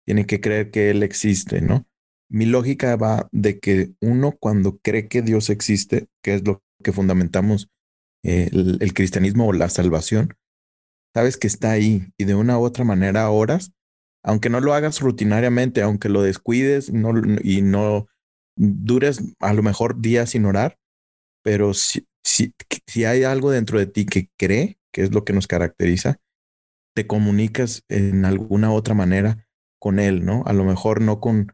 [0.06, 1.86] tiene que creer que Él existe, ¿no?
[2.30, 6.94] Mi lógica va de que uno cuando cree que Dios existe, que es lo que
[6.94, 7.70] fundamentamos
[8.24, 10.34] eh, el, el cristianismo o la salvación,
[11.14, 13.74] sabes que está ahí y de una u otra manera oras,
[14.28, 18.08] aunque no lo hagas rutinariamente, aunque lo descuides y no
[18.58, 20.78] dures a lo mejor días sin orar,
[21.44, 22.54] pero si, si,
[22.88, 26.20] si hay algo dentro de ti que cree, que es lo que nos caracteriza,
[26.94, 29.48] te comunicas en alguna otra manera
[29.80, 30.44] con Él, ¿no?
[30.46, 31.54] A lo mejor no con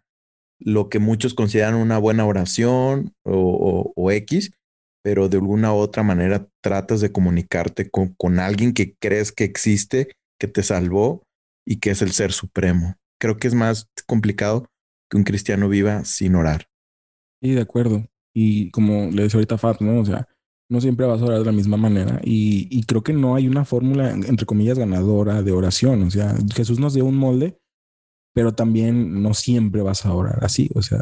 [0.57, 4.51] lo que muchos consideran una buena oración o, X,
[5.03, 10.47] pero de alguna otra manera tratas de comunicarte con alguien que crees que existe, que
[10.47, 11.21] te salvó
[11.65, 12.95] y que es el ser supremo.
[13.19, 14.69] Creo que es más complicado
[15.09, 16.67] que un cristiano viva sin orar.
[17.41, 18.05] Sí, de acuerdo.
[18.33, 19.99] Y como le decía ahorita Fab, ¿no?
[19.99, 20.27] O sea,
[20.69, 22.19] no siempre vas a orar de la misma manera.
[22.23, 26.03] Y, y creo que no hay una fórmula, entre comillas, ganadora de oración.
[26.03, 27.59] O sea, Jesús nos dio un molde,
[28.33, 30.69] pero también no siempre vas a orar así.
[30.75, 30.99] O sea,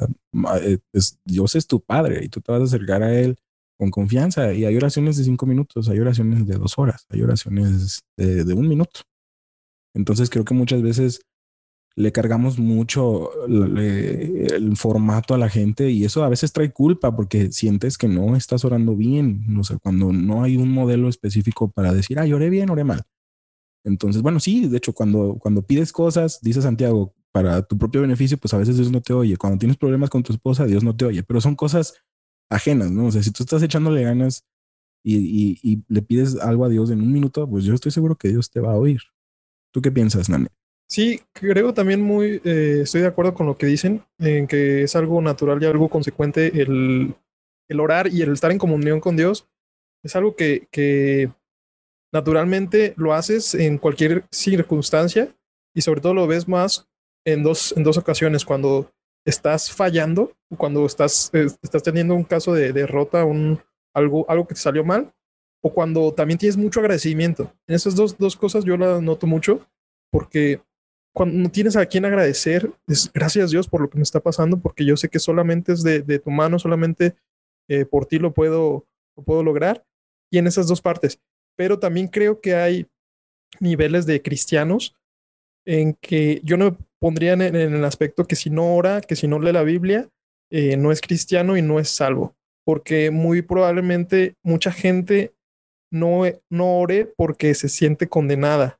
[0.61, 3.37] eh, es- Dios es tu padre y tú te vas a acercar a Él
[3.77, 4.53] con confianza.
[4.53, 8.53] Y hay oraciones de cinco minutos, hay oraciones de dos horas, hay oraciones de, de
[8.53, 9.01] un minuto.
[9.93, 11.21] Entonces creo que muchas veces
[11.95, 17.51] le cargamos mucho el formato a la gente y eso a veces trae culpa porque
[17.51, 19.57] sientes que no estás orando bien.
[19.59, 23.03] O sea, cuando no hay un modelo específico para decir, ah, oré bien, oré mal.
[23.83, 28.37] Entonces, bueno, sí, de hecho, cuando, cuando pides cosas, dice Santiago, para tu propio beneficio,
[28.37, 29.37] pues a veces Dios no te oye.
[29.37, 31.95] Cuando tienes problemas con tu esposa, Dios no te oye, pero son cosas
[32.49, 33.07] ajenas, ¿no?
[33.07, 34.45] O sea, si tú estás echándole ganas
[35.03, 38.51] y le pides algo a Dios en un minuto, pues yo estoy seguro que Dios
[38.51, 39.01] te va a oír.
[39.71, 40.47] ¿Tú qué piensas, Nane?
[40.89, 44.95] Sí, creo también muy, eh, estoy de acuerdo con lo que dicen, en que es
[44.95, 47.15] algo natural y algo consecuente el,
[47.69, 49.47] el orar y el estar en comunión con Dios.
[50.03, 51.31] Es algo que, que
[52.11, 55.33] naturalmente lo haces en cualquier circunstancia
[55.73, 56.89] y sobre todo lo ves más
[57.25, 58.91] en dos, en dos ocasiones, cuando
[59.25, 63.61] estás fallando, cuando estás, eh, estás teniendo un caso de derrota, un,
[63.93, 65.13] algo, algo que te salió mal,
[65.63, 67.53] o cuando también tienes mucho agradecimiento.
[67.67, 69.67] En esas dos, dos cosas yo las noto mucho
[70.11, 70.61] porque
[71.13, 74.59] cuando no tienes a quien agradecer, es gracias Dios por lo que me está pasando,
[74.59, 77.15] porque yo sé que solamente es de, de tu mano, solamente
[77.69, 79.85] eh, por ti lo puedo, lo puedo lograr.
[80.31, 81.19] Y en esas dos partes.
[81.57, 82.87] Pero también creo que hay
[83.59, 84.95] niveles de cristianos
[85.65, 89.27] en que yo no pondría en, en el aspecto que si no ora, que si
[89.27, 90.09] no lee la Biblia,
[90.49, 92.35] eh, no es cristiano y no es salvo.
[92.65, 95.33] Porque muy probablemente mucha gente
[95.91, 98.79] no, no ore porque se siente condenada,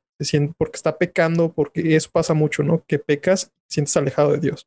[0.56, 2.84] porque está pecando, porque eso pasa mucho, ¿no?
[2.86, 4.66] Que pecas, te sientes alejado de Dios.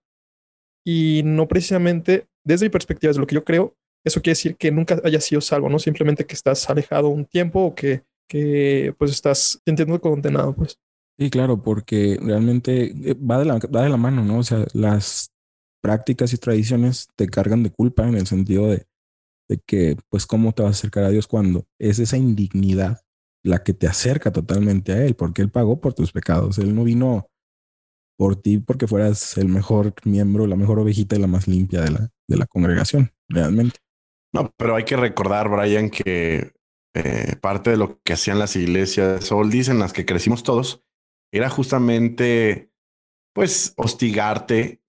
[0.86, 4.72] Y no precisamente, desde mi perspectiva, desde lo que yo creo, eso quiere decir que
[4.72, 5.80] nunca hayas sido salvo, ¿no?
[5.80, 10.78] Simplemente que estás alejado un tiempo o que, que pues estás sintiendo condenado, pues.
[11.18, 14.40] Sí, claro, porque realmente eh, va de la, va de la mano, ¿no?
[14.40, 15.32] O sea, las
[15.82, 18.86] prácticas y tradiciones te cargan de culpa en el sentido de,
[19.48, 23.02] de que, pues, ¿cómo te vas a acercar a Dios cuando es esa indignidad
[23.44, 25.16] la que te acerca totalmente a Él?
[25.16, 26.58] Porque Él pagó por tus pecados.
[26.58, 27.28] Él no vino
[28.18, 31.92] por ti porque fueras el mejor miembro, la mejor ovejita y la más limpia de
[31.92, 33.80] la, de la congregación, realmente.
[34.34, 36.54] No, pero hay que recordar, Brian, que
[36.94, 40.82] eh, parte de lo que hacían las iglesias, o dicen las que crecimos todos,
[41.32, 42.72] era justamente,
[43.34, 44.82] pues, hostigarte,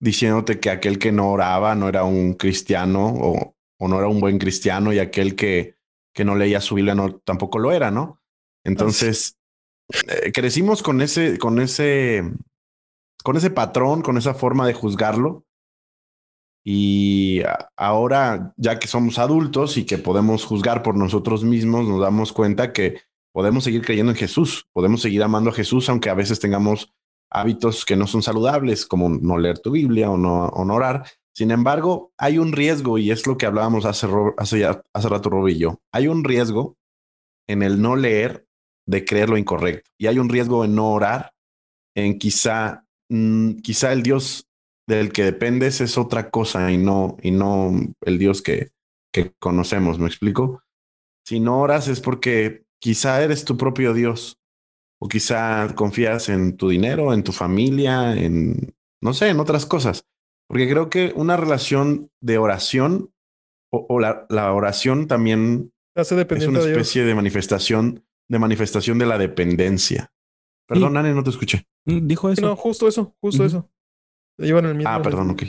[0.00, 3.53] diciéndote que aquel que no oraba no era un cristiano o,
[3.84, 5.76] o no era un buen cristiano y aquel que,
[6.14, 8.22] que no leía su Biblia no, tampoco lo era, ¿no?
[8.64, 9.36] Entonces,
[10.08, 12.22] eh, crecimos con ese, con ese,
[13.22, 15.44] con ese patrón, con esa forma de juzgarlo.
[16.64, 17.42] Y
[17.76, 22.72] ahora, ya que somos adultos y que podemos juzgar por nosotros mismos, nos damos cuenta
[22.72, 23.02] que
[23.34, 26.90] podemos seguir creyendo en Jesús, podemos seguir amando a Jesús, aunque a veces tengamos
[27.28, 31.04] hábitos que no son saludables, como no leer tu Biblia o no, o no orar.
[31.34, 35.48] Sin embargo, hay un riesgo, y es lo que hablábamos hace, hace, hace rato, Rob
[35.48, 35.80] y yo.
[35.92, 36.76] Hay un riesgo
[37.48, 38.46] en el no leer
[38.86, 39.90] de creer lo incorrecto.
[39.98, 41.32] Y hay un riesgo en no orar,
[41.96, 44.46] en quizá, mm, quizá el Dios
[44.86, 48.70] del que dependes es otra cosa y no, y no el Dios que,
[49.12, 50.62] que conocemos, ¿me explico?
[51.26, 54.38] Si no oras es porque quizá eres tu propio Dios
[55.00, 60.04] o quizá confías en tu dinero, en tu familia, en, no sé, en otras cosas.
[60.48, 63.12] Porque creo que una relación de oración
[63.70, 69.06] o, la, la, oración también Hace es una especie de, de manifestación, de manifestación de
[69.06, 70.12] la dependencia.
[70.68, 70.92] Perdón.
[70.94, 71.66] Nani, no te escuché.
[71.86, 72.42] Mm, Dijo eso.
[72.42, 73.48] No, justo eso, justo uh -huh.
[73.48, 73.70] eso.
[74.38, 74.90] Llevan el mismo.
[74.90, 75.42] Ah, perdón, ok.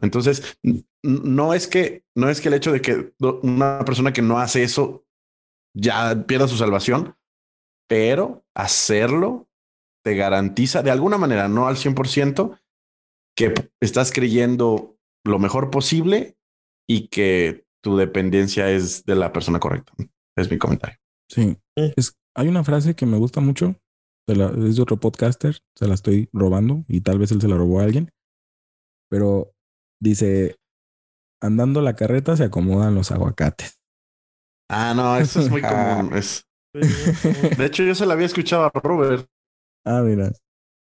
[0.00, 0.58] Entonces,
[1.02, 4.62] no es que, no es que el hecho de que una persona que no hace
[4.62, 5.04] eso
[5.76, 7.16] ya pierda su salvación,
[7.88, 9.48] pero hacerlo
[10.04, 12.58] te garantiza de alguna manera, no al 100%,
[13.36, 16.36] que estás creyendo lo mejor posible
[16.88, 19.92] y que tu dependencia es de la persona correcta.
[20.36, 20.98] Es mi comentario.
[21.28, 21.56] Sí.
[21.76, 23.76] Es, hay una frase que me gusta mucho,
[24.26, 27.56] la, es de otro podcaster, se la estoy robando y tal vez él se la
[27.56, 28.10] robó a alguien,
[29.10, 29.54] pero
[30.00, 30.56] dice,
[31.42, 33.80] andando la carreta se acomodan los aguacates.
[34.70, 36.14] Ah, no, eso es muy común.
[36.14, 36.46] Es...
[36.74, 39.28] De hecho, yo se la había escuchado a Robert.
[39.84, 40.32] Ah, mira.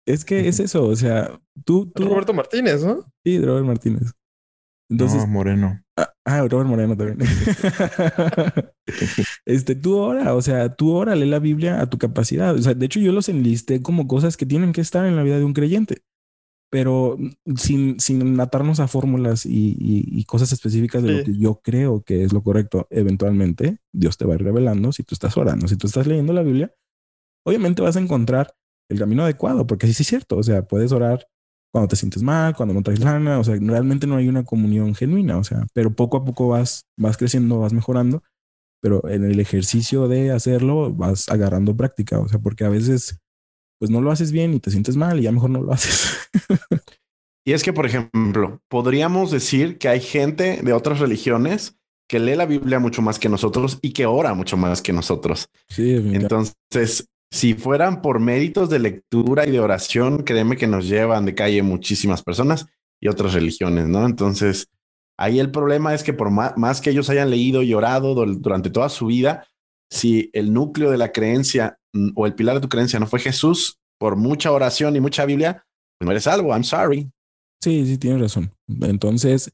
[0.09, 1.91] Es que es eso, o sea, tú...
[1.91, 2.03] tú...
[2.03, 3.05] Roberto Martínez, ¿no?
[3.23, 4.11] Sí, Robert Martínez.
[4.89, 5.83] Entonces, no, Moreno.
[5.95, 7.19] Ah, ah, Robert Moreno también.
[9.45, 12.55] este, tú ora, o sea, tú ora, lee la Biblia a tu capacidad.
[12.55, 15.21] O sea, de hecho, yo los enlisté como cosas que tienen que estar en la
[15.21, 16.01] vida de un creyente,
[16.71, 17.15] pero
[17.55, 21.17] sin, sin atarnos a fórmulas y, y, y cosas específicas de sí.
[21.17, 22.87] lo que yo creo que es lo correcto.
[22.89, 26.33] Eventualmente, Dios te va a ir revelando si tú estás orando, si tú estás leyendo
[26.33, 26.73] la Biblia,
[27.45, 28.55] obviamente vas a encontrar
[28.89, 30.37] el camino adecuado, porque sí, sí es cierto.
[30.37, 31.25] O sea, puedes orar
[31.71, 34.95] cuando te sientes mal, cuando no traes lana, o sea, realmente no hay una comunión
[34.95, 38.23] genuina, o sea, pero poco a poco vas, vas creciendo, vas mejorando,
[38.81, 43.19] pero en el ejercicio de hacerlo vas agarrando práctica, o sea, porque a veces
[43.79, 46.17] pues no lo haces bien y te sientes mal y ya mejor no lo haces.
[47.45, 51.77] y es que, por ejemplo, podríamos decir que hay gente de otras religiones
[52.09, 55.47] que lee la Biblia mucho más que nosotros y que ora mucho más que nosotros.
[55.69, 61.25] Sí, entonces si fueran por méritos de lectura y de oración, créeme que nos llevan
[61.25, 62.65] de calle muchísimas personas
[62.99, 64.05] y otras religiones, ¿no?
[64.05, 64.67] Entonces,
[65.17, 68.89] ahí el problema es que por más, que ellos hayan leído y orado durante toda
[68.89, 69.47] su vida,
[69.91, 71.79] si el núcleo de la creencia
[72.15, 75.65] o el pilar de tu creencia no fue Jesús, por mucha oración y mucha Biblia,
[75.97, 77.11] pues no eres salvo, I'm sorry.
[77.61, 78.51] Sí, sí, tienes razón.
[78.81, 79.51] Entonces,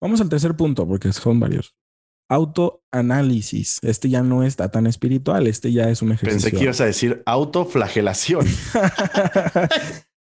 [0.00, 1.74] vamos al tercer punto, porque son varios
[2.28, 3.78] autoanálisis.
[3.82, 6.50] Este ya no está tan espiritual, este ya es un ejercicio.
[6.50, 8.46] Pensé que ibas a decir autoflagelación.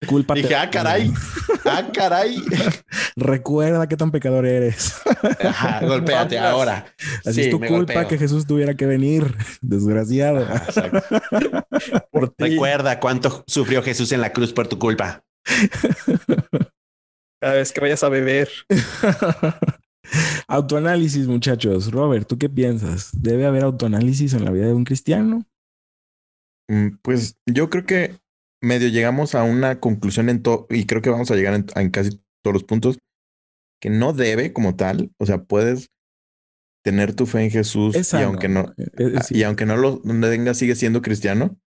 [0.08, 0.34] Culpa.
[0.34, 1.14] Dije, ah, caray.
[1.66, 2.36] Ah, caray.
[3.16, 4.96] Recuerda qué tan pecador eres.
[5.44, 6.86] Ajá, golpéate ahora.
[7.26, 8.08] Así sí, es tu culpa golpeo.
[8.08, 9.36] que Jesús tuviera que venir.
[9.62, 10.46] Desgraciado.
[10.50, 11.66] Ah,
[12.12, 12.44] por ti.
[12.44, 15.24] Recuerda cuánto sufrió Jesús en la cruz por tu culpa.
[17.42, 18.50] Cada vez que vayas a beber.
[20.48, 21.92] Autoanálisis, muchachos.
[21.92, 23.10] Robert, ¿tú qué piensas?
[23.14, 25.46] ¿Debe haber autoanálisis en la vida de un cristiano?
[27.02, 28.20] Pues yo creo que
[28.62, 31.92] medio llegamos a una conclusión en todo, y creo que vamos a llegar en, en,
[31.92, 32.98] casi todos los puntos,
[33.82, 35.92] que no debe como tal, o sea, puedes
[36.84, 40.76] tener tu fe en Jesús y aunque no, es, y aunque no lo tenga, sigue
[40.76, 41.58] siendo cristiano,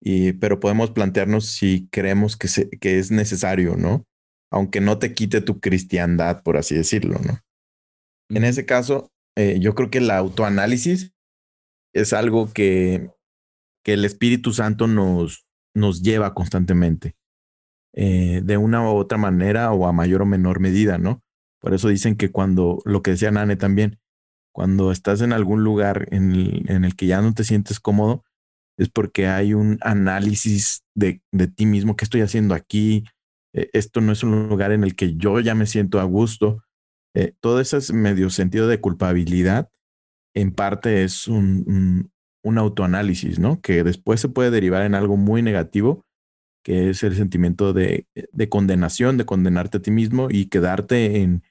[0.00, 4.04] y, pero podemos plantearnos si creemos que, se, que es necesario, ¿no?
[4.50, 7.38] Aunque no te quite tu cristiandad, por así decirlo, ¿no?
[8.34, 11.12] En ese caso, eh, yo creo que el autoanálisis
[11.94, 13.10] es algo que,
[13.84, 17.14] que el Espíritu Santo nos, nos lleva constantemente,
[17.94, 21.22] eh, de una u otra manera o a mayor o menor medida, ¿no?
[21.60, 24.00] Por eso dicen que cuando, lo que decía Nane también,
[24.50, 28.24] cuando estás en algún lugar en el, en el que ya no te sientes cómodo,
[28.78, 33.04] es porque hay un análisis de, de ti mismo, ¿qué estoy haciendo aquí?
[33.52, 36.62] Eh, esto no es un lugar en el que yo ya me siento a gusto
[37.14, 39.70] eh, todo ese medio sentido de culpabilidad,
[40.34, 42.10] en parte es un,
[42.42, 43.60] un, autoanálisis, ¿no?
[43.60, 46.04] Que después se puede derivar en algo muy negativo,
[46.64, 51.42] que es el sentimiento de, de condenación, de condenarte a ti mismo y quedarte en,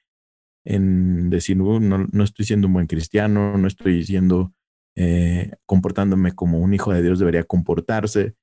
[0.64, 4.52] en decir, no, no, estoy siendo un buen cristiano, no estoy siendo,
[4.96, 8.34] eh, comportándome como un hijo de Dios debería comportarse.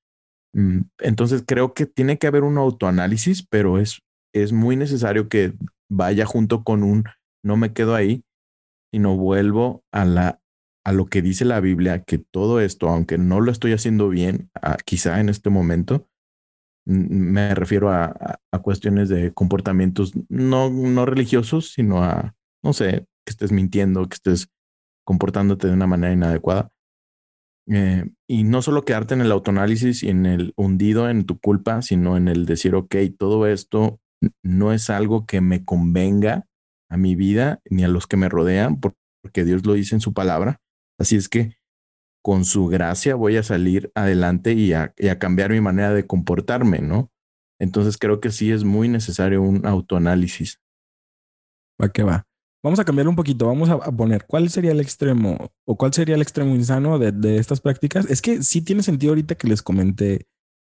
[0.54, 4.02] Mm, entonces creo que tiene que haber un autoanálisis, pero es,
[4.34, 5.54] es muy necesario que
[5.90, 7.06] vaya junto con un
[7.44, 8.24] no me quedo ahí,
[8.92, 10.42] sino vuelvo a la
[10.86, 14.50] a lo que dice la Biblia, que todo esto, aunque no lo estoy haciendo bien,
[14.56, 16.08] a, quizá en este momento,
[16.86, 23.06] me refiero a, a, a, cuestiones de comportamientos no, no religiosos, sino a, no sé,
[23.26, 24.48] que estés mintiendo, que estés
[25.06, 26.72] comportándote de una manera inadecuada.
[27.68, 31.84] Eh, y no solo quedarte en el autoanálisis y en el hundido en tu culpa,
[31.84, 34.00] sino en el decir, ok, todo esto
[34.44, 36.46] no es algo que me convenga
[36.90, 40.14] a mi vida ni a los que me rodean, porque Dios lo dice en su
[40.14, 40.60] palabra.
[40.98, 41.58] Así es que
[42.22, 47.12] con su gracia voy a salir adelante y a, cambiar mi manera de comportarme, ¿no?
[47.60, 50.60] Entonces creo que sí es muy necesario un autoanálisis.
[51.82, 52.26] Va que va.
[52.62, 56.16] Vamos a cambiar un poquito, vamos a, poner cuál sería el extremo o cuál sería
[56.16, 58.06] el extremo insano de, de, estas prácticas.
[58.10, 60.28] Es que sí tiene sentido ahorita que les comenté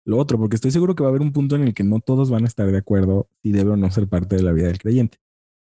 [0.08, 2.00] lo otro, porque estoy seguro que va a haber un punto en el que no
[2.00, 4.68] todos van a estar de acuerdo si debe o no ser parte de la vida
[4.68, 5.18] del creyente.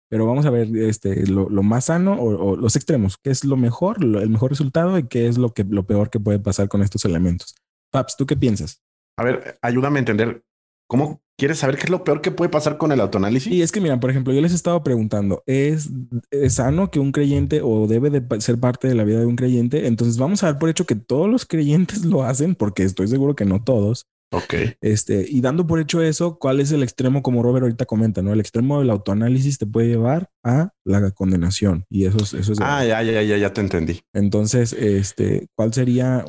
[0.07, 3.97] Pero vamos a ver este, lo, más sano o, los extremos, qué es lo mejor,
[4.03, 7.05] el mejor resultado y qué es lo, que, lo peor que puede pasar con estos
[7.05, 7.55] elementos.
[7.91, 8.83] Paps, ¿tú qué piensas?
[9.17, 10.43] A ver, ayúdame a entender
[10.87, 13.51] cómo quieres saber qué es lo peor que puede pasar con el autoanálisis.
[13.51, 15.89] Y es que, mira, por ejemplo, yo les estaba preguntando, ¿es,
[16.29, 19.35] ¿es, sano que un creyente o debe de ser parte de la vida de un
[19.35, 19.87] creyente?
[19.87, 23.35] Entonces vamos a dar por hecho que todos los creyentes lo hacen, porque estoy seguro
[23.35, 24.05] que no todos.
[24.31, 24.53] Ok.
[24.81, 28.31] Este, y dando por hecho eso, ¿cuál es el extremo, como Robert ahorita comenta, ¿no?
[28.31, 31.85] El extremo del autoanálisis te puede llevar a la condenación.
[31.89, 32.33] Y eso es.
[32.33, 34.01] Eso es ah, ya, ya, ya, ya te entendí.
[34.13, 36.25] Entonces, este, ¿cuál sería?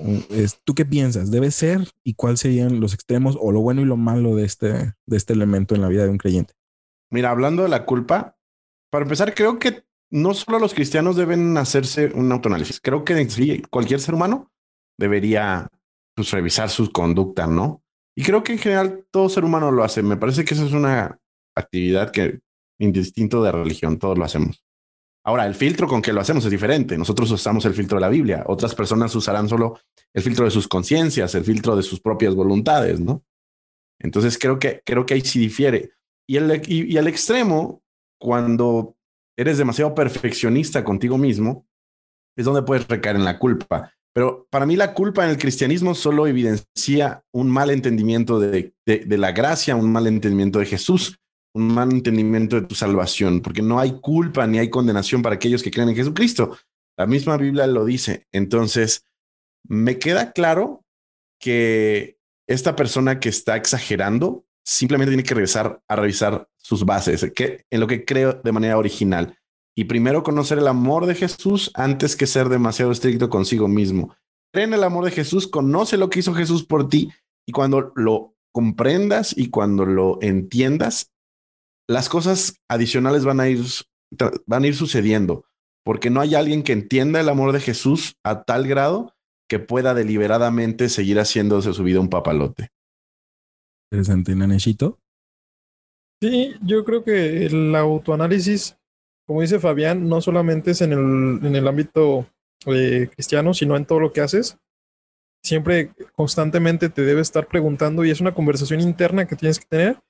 [0.64, 1.30] ¿Tú qué piensas?
[1.30, 1.88] ¿Debe ser?
[2.02, 5.34] ¿Y cuáles serían los extremos o lo bueno y lo malo de este, de este
[5.34, 6.54] elemento en la vida de un creyente?
[7.10, 8.36] Mira, hablando de la culpa,
[8.90, 12.80] para empezar, creo que no solo los cristianos deben hacerse un autoanálisis.
[12.80, 14.50] Creo que cualquier ser humano
[14.98, 15.68] debería
[16.14, 17.79] pues, revisar su conducta, ¿no?
[18.16, 20.02] Y creo que en general todo ser humano lo hace.
[20.02, 21.18] Me parece que esa es una
[21.56, 22.40] actividad que,
[22.78, 24.64] indistinto de religión, todos lo hacemos.
[25.24, 26.96] Ahora, el filtro con que lo hacemos es diferente.
[26.96, 28.44] Nosotros usamos el filtro de la Biblia.
[28.46, 29.78] Otras personas usarán solo
[30.14, 33.22] el filtro de sus conciencias, el filtro de sus propias voluntades, ¿no?
[34.00, 35.92] Entonces creo que, creo que ahí sí difiere.
[36.26, 37.82] Y el, extremo,
[38.18, 38.96] cuando
[39.36, 41.66] eres demasiado perfeccionista contigo mismo,
[42.36, 43.92] es donde puedes recaer en la culpa.
[44.12, 49.32] Pero para mí la culpa en el cristianismo solo evidencia un mal entendimiento de, la
[49.32, 51.18] gracia, un mal entendimiento de Jesús,
[51.54, 55.62] un mal entendimiento de tu salvación, porque no hay culpa ni hay condenación para aquellos
[55.62, 56.56] que creen en Jesucristo.
[56.96, 58.26] La misma Biblia lo dice.
[58.32, 59.04] Entonces,
[59.68, 60.84] me queda claro
[61.38, 62.18] que
[62.48, 67.86] esta persona que está exagerando simplemente tiene que regresar a revisar sus bases, en lo
[67.86, 69.39] que creo de manera original
[69.80, 74.14] y primero conocer el amor de Jesús antes que ser demasiado estricto consigo mismo.
[74.52, 77.10] Cree en el amor de Jesús, conoce lo que hizo Jesús por ti
[77.48, 81.14] y cuando lo comprendas y cuando lo entiendas,
[81.88, 83.64] las cosas adicionales van a ir,
[84.44, 85.46] van a ir sucediendo,
[85.82, 89.14] porque no hay alguien que entienda el amor de Jesús a tal grado
[89.48, 92.68] que pueda deliberadamente seguir haciéndose su vida un papalote.
[93.90, 94.98] Interesante, Nanechito.
[96.20, 98.76] Sí, yo creo que el autoanálisis
[99.30, 102.26] como dice Fabián, no solamente es en el, en el ámbito
[102.66, 104.58] eh, cristiano, sino en todo lo que haces.
[105.40, 110.00] Siempre, constantemente te debes estar preguntando y es una conversación interna que tienes que tener.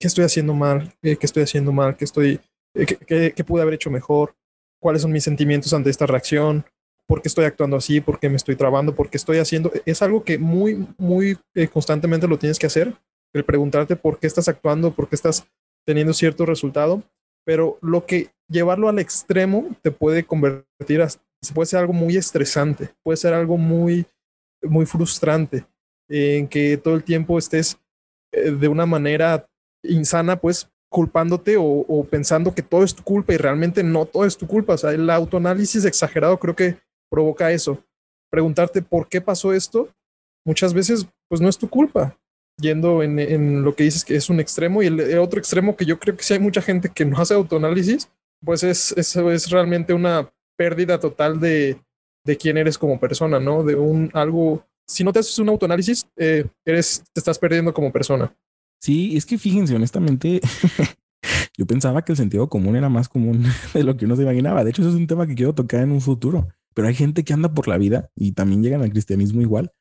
[0.00, 0.92] ¿Qué estoy haciendo mal?
[1.00, 1.96] ¿Qué, estoy haciendo mal?
[1.96, 2.40] ¿Qué, estoy,
[2.74, 4.34] eh, pude haber hecho mejor?
[4.82, 6.66] ¿Cuáles son mis sentimientos ante esta reacción?
[7.06, 8.00] ¿Por qué estoy actuando así?
[8.00, 8.92] ¿Por qué me estoy trabando?
[8.92, 9.70] ¿Por qué estoy haciendo?
[9.86, 12.92] Es algo que muy, muy eh, constantemente lo tienes que hacer.
[13.32, 15.46] El preguntarte por qué estás actuando, por qué estás
[15.86, 17.04] teniendo cierto resultado
[17.44, 21.08] pero lo que llevarlo al extremo te puede convertir a,
[21.52, 24.06] puede ser algo muy estresante, puede ser algo muy,
[24.62, 25.66] muy frustrante,
[26.08, 27.78] en que todo el tiempo estés
[28.32, 29.48] eh, de una manera
[29.82, 34.36] insana, pues culpándote o, pensando que todo es tu culpa y realmente no todo es
[34.36, 34.74] tu culpa.
[34.74, 36.78] O sea, el autoanálisis exagerado creo que
[37.10, 37.82] provoca eso.
[38.30, 39.88] Preguntarte por qué pasó esto,
[40.46, 42.16] muchas veces pues no es tu culpa
[42.60, 45.98] yendo en, lo que dices que es un extremo y el, otro extremo que yo
[45.98, 48.08] creo que sí hay mucha gente que no hace autoanálisis,
[48.44, 51.78] pues es, eso es realmente una pérdida total de,
[52.24, 53.64] de quién eres como persona, ¿no?
[53.64, 57.92] De un algo, si no te haces un autoanálisis, eh, eres, te estás perdiendo como
[57.92, 58.34] persona.
[58.80, 60.40] Sí, es que fíjense, honestamente,
[61.56, 64.62] yo pensaba que el sentido común era más común de lo que uno se imaginaba.
[64.62, 66.48] De hecho, eso es un tema que quiero tocar en un futuro.
[66.74, 69.72] Pero hay gente que anda por la vida y también llegan al cristianismo igual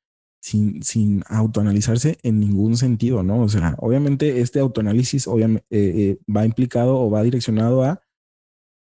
[0.44, 3.42] sin, sin autoanalizarse en ningún sentido, ¿no?
[3.42, 8.02] O sea, obviamente este autoanálisis obviamente, eh, eh, va implicado o va direccionado a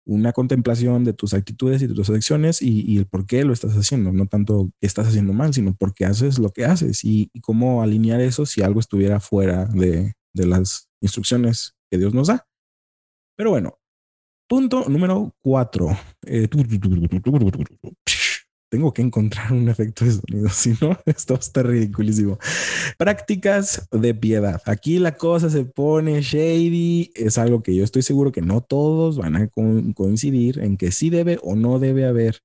[0.04, 3.74] una contemplación de tus actitudes y de tus acciones y, el por qué lo estás
[3.74, 7.82] haciendo, no tanto estás haciendo mal, sino por qué haces lo que haces y, cómo
[7.82, 12.48] alinear eso si algo estuviera fuera de, de las instrucciones que Dios nos da.
[13.36, 13.78] Pero bueno,
[14.48, 15.96] punto número cuatro.
[16.26, 16.48] Eh,
[18.74, 22.40] tengo que encontrar un efecto de sonido, si no, esto está ridiculísimo.
[22.98, 24.60] Prácticas de piedad.
[24.66, 29.16] Aquí la cosa se pone shady, es algo que yo estoy seguro que no todos
[29.16, 29.48] van a
[29.94, 32.40] coincidir en que sí debe o no debe haber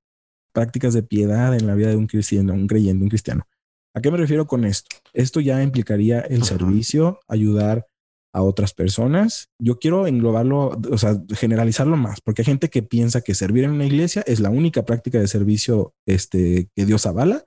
[0.52, 3.48] prácticas de piedad en la vida de un cristiano, un creyente, un cristiano.
[3.92, 4.88] ¿A qué me refiero con esto?
[5.12, 7.88] Esto ya implicaría el servicio, ayudar
[8.32, 9.50] a otras personas.
[9.58, 13.70] Yo quiero englobarlo, o sea, generalizarlo más, porque hay gente que piensa que servir en
[13.70, 17.44] una iglesia es la única práctica de servicio este, que Dios avala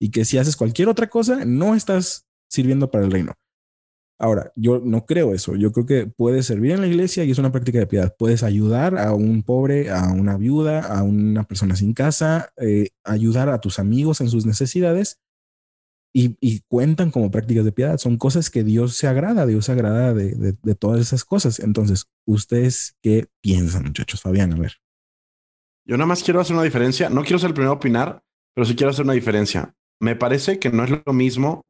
[0.00, 3.32] y que si haces cualquier otra cosa, no estás sirviendo para el reino.
[4.18, 5.56] Ahora, yo no creo eso.
[5.56, 8.14] Yo creo que puedes servir en la iglesia y es una práctica de piedad.
[8.18, 13.50] Puedes ayudar a un pobre, a una viuda, a una persona sin casa, eh, ayudar
[13.50, 15.18] a tus amigos en sus necesidades
[16.18, 17.98] y, cuentan como prácticas de piedad.
[17.98, 21.60] Son cosas que Dios se agrada, Dios se agrada de, todas esas cosas.
[21.60, 24.22] Entonces, ¿ustedes qué piensan, muchachos?
[24.22, 24.76] Fabián, a ver.
[25.84, 27.10] Yo nada más quiero hacer una diferencia.
[27.10, 28.22] No quiero ser el primero a opinar,
[28.54, 29.74] pero sí quiero hacer una diferencia.
[30.00, 31.66] Me parece que no es lo mismo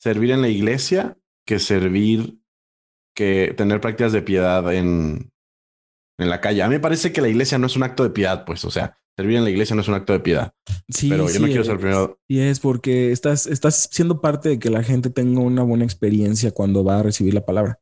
[0.00, 2.40] servir en la iglesia que servir,
[3.14, 5.30] que tener prácticas de piedad en,
[6.18, 6.62] en la calle.
[6.62, 8.70] A mí me parece que la iglesia no es un acto de piedad, pues, o
[8.70, 10.52] sea, servir en la iglesia no es un acto de piedad.
[10.88, 12.18] Sí, pero yo no quiero ser primero.
[12.28, 16.50] Y es porque estás, estás siendo parte de que la gente tenga una buena experiencia
[16.50, 17.80] cuando va a recibir la palabra,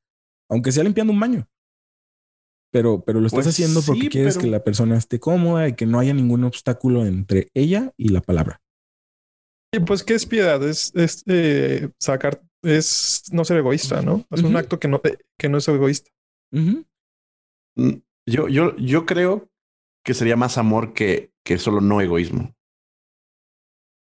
[0.51, 1.49] aunque sea limpiando un baño.
[2.73, 5.85] Pero, pero lo estás pues haciendo porque quieres que la persona esté cómoda y que
[5.85, 8.63] no haya ningún obstáculo entre ella y la palabra.
[9.75, 10.63] Y pues, ¿qué es piedad?
[10.67, 14.27] Es, es eh, sacar, es no ser egoísta, ¿no?
[14.31, 15.01] Es un acto que no,
[15.39, 16.11] que no es egoísta.
[16.51, 16.83] Mm,
[18.27, 19.52] yo, yo, yo creo
[20.05, 22.55] que sería más amor que, que solo no egoísmo.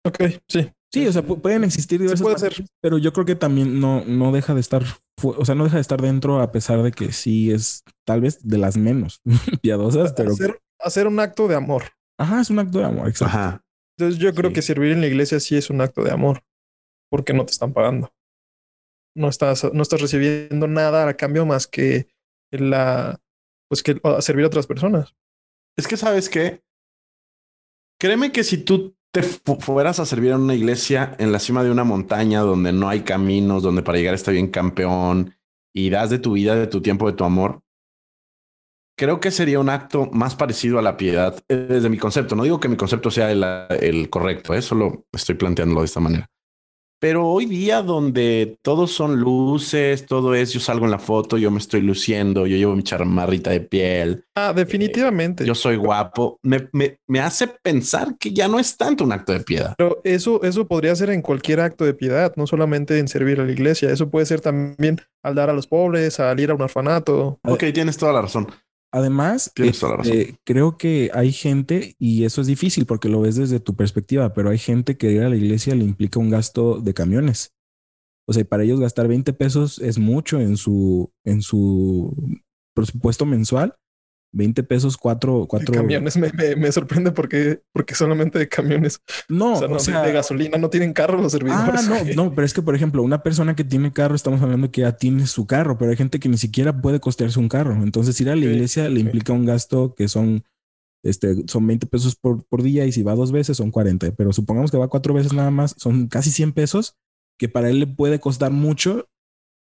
[0.06, 0.72] Ok, sí.
[0.94, 2.66] Sí, o sea, pueden existir diversas puede ser.
[2.82, 4.82] pero yo creo que también no, no deja de estar,
[5.22, 8.48] o sea, no deja de estar dentro a pesar de que sí es tal vez
[8.48, 9.20] de las menos
[9.62, 10.32] piadosas, pero...
[10.32, 11.84] Hacer, hacer un acto de amor.
[12.18, 13.38] Ajá, es un acto de amor, exacto.
[13.38, 13.66] Ajá.
[13.98, 16.44] Entonces yo creo que servir en la iglesia sí es un acto de amor,
[17.10, 18.14] porque no te están pagando.
[19.18, 22.08] No estás, no estás recibiendo nada a cambio más que
[22.52, 23.20] la,
[23.70, 25.14] pues que servir a otras personas.
[25.78, 26.64] Es que sabes qué,
[28.00, 31.72] créeme que si tú te fueras a servir en una iglesia en la cima de
[31.72, 35.34] una montaña donde no hay caminos, donde para llegar está bien campeón
[35.74, 37.62] y das de tu vida, de tu tiempo, de tu amor,
[38.98, 42.36] creo que sería un acto más parecido a la piedad eh, desde mi concepto.
[42.36, 44.62] No digo que mi concepto sea el, correcto, ¿eh?
[44.62, 46.30] solo estoy planteándolo de esta manera.
[47.00, 51.52] Pero hoy día donde todos son luces, todo es, yo salgo en la foto, yo
[51.52, 54.26] me estoy luciendo, yo llevo mi charmarrita de piel.
[54.36, 55.46] Ah, definitivamente.
[55.46, 56.40] yo soy guapo.
[56.42, 59.76] Me, me, me, hace pensar que ya no es tanto un acto de piedad.
[59.78, 63.46] Pero eso, eso podría ser en cualquier acto de piedad, no solamente en servir a
[63.46, 63.90] la iglesia.
[63.90, 67.40] Eso puede ser también al dar a los pobres, al ir a un orfanato.
[67.44, 68.48] Ok, tienes toda la razón.
[68.96, 69.52] Además,
[70.06, 74.34] eh, creo que hay gente, y eso es difícil porque lo ves desde tu perspectiva,
[74.34, 77.54] pero hay gente que ir a la iglesia le implica un gasto de camiones.
[78.26, 82.40] O sea, para ellos gastar 20 pesos es mucho en su, en su
[82.74, 83.76] presupuesto mensual
[84.36, 85.74] 20 pesos, cuatro, cuatro...
[85.74, 89.00] camiones me, me, sorprende porque, porque solamente de camiones.
[89.30, 91.88] No, o sea, de gasolina no tienen carro los servidores.
[91.90, 94.72] Ah, no, no, pero es que, por ejemplo, una persona que tiene carro, estamos hablando
[94.72, 97.82] que ya tiene su carro, pero hay gente que ni siquiera puede costearse un carro.
[97.82, 100.44] Entonces, ir a la iglesia le implica un gasto que son,
[101.02, 104.34] este, son 20 pesos por, por día y si va dos veces son 40, pero
[104.34, 106.98] supongamos que va cuatro veces nada más, son casi 100 pesos
[107.38, 109.08] que para él le puede costar mucho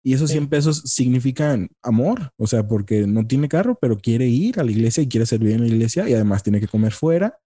[0.07, 4.61] y esos 100 pesos significan amor, o sea, porque no tiene carro, pero quiere ir
[4.61, 7.41] a la iglesia y quiere servir en la iglesia y además tiene que comer fuera.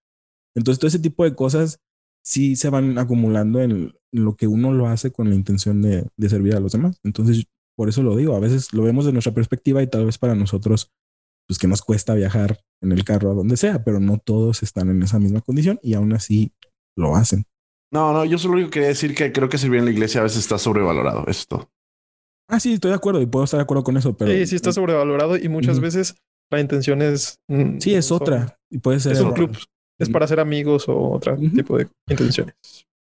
[0.55, 1.79] Entonces, todo ese tipo de cosas
[2.21, 6.29] sí se van acumulando en, lo que uno lo hace con la intención de, de,
[6.29, 6.99] servir a los demás.
[7.03, 7.45] Entonces,
[7.77, 10.35] por eso lo digo, a veces lo vemos de nuestra perspectiva y tal vez para
[10.35, 10.91] nosotros,
[11.47, 14.89] pues que nos cuesta viajar en el carro a donde sea, pero no todos están
[14.89, 16.51] en esa misma condición y aún así
[16.97, 17.45] lo hacen.
[17.91, 20.39] No, no, yo solo quería decir que creo que servir en la iglesia a veces
[20.39, 21.21] está sobrevalorado.
[21.21, 21.71] Eso es todo.
[22.49, 24.31] Ah, sí, estoy de acuerdo y puedo estar de acuerdo con eso, pero...
[24.31, 26.15] Sí, sí está sobrevalorado y muchas veces
[26.49, 27.39] la intención es...
[27.47, 28.57] Mm, sí, es otra.
[28.71, 29.13] Y puede ser...
[29.13, 29.55] Es un club.
[29.99, 32.55] Es para ser amigos o otro tipo de intenciones.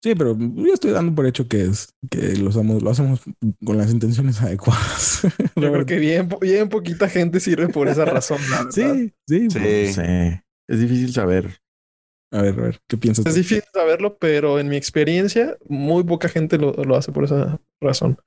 [0.03, 3.21] Sí, pero yo estoy dando por hecho que es que lo hacemos, lo hacemos
[3.65, 5.23] con las intenciones adecuadas.
[5.55, 8.39] Yo creo que bien, bien poquita gente sirve por esa razón.
[8.71, 9.59] sí, sí, sí.
[9.61, 11.57] Pues, es difícil saber.
[12.33, 13.25] A ver, a ver, ¿qué piensas?
[13.27, 17.61] Es difícil saberlo, pero en mi experiencia, muy poca gente lo, lo hace por esa
[17.81, 18.19] razón.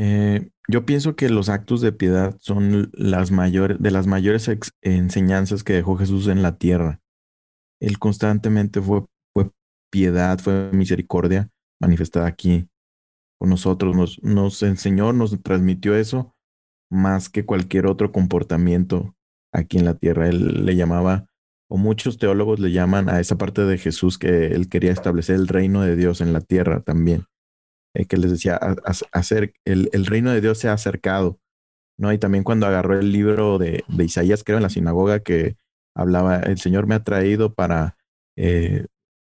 [0.00, 4.48] Eh, yo pienso que los actos de piedad son las mayores, de las mayores
[4.80, 7.00] enseñanzas que dejó Jesús en la tierra.
[7.80, 9.04] Él constantemente fue,
[9.90, 12.68] piedad, fue misericordia manifestada aquí
[13.40, 13.96] con nosotros.
[13.96, 16.34] Nos, nos enseñó, nos transmitió eso
[16.90, 19.16] más que cualquier otro comportamiento
[19.52, 20.28] aquí en la tierra.
[20.28, 21.26] Él le llamaba,
[21.68, 25.48] o muchos teólogos le llaman a esa parte de Jesús que él quería establecer el
[25.48, 27.24] reino de Dios en la tierra también.
[27.94, 28.60] Eh, que les decía,
[29.12, 31.40] hacer, el, el, reino de Dios se ha acercado,
[31.98, 32.12] ¿no?
[32.12, 35.56] Y también cuando agarró el libro de, de Isaías, creo, en la sinagoga, que
[35.94, 37.96] hablaba, el Señor me ha traído para
[38.36, 38.86] eh,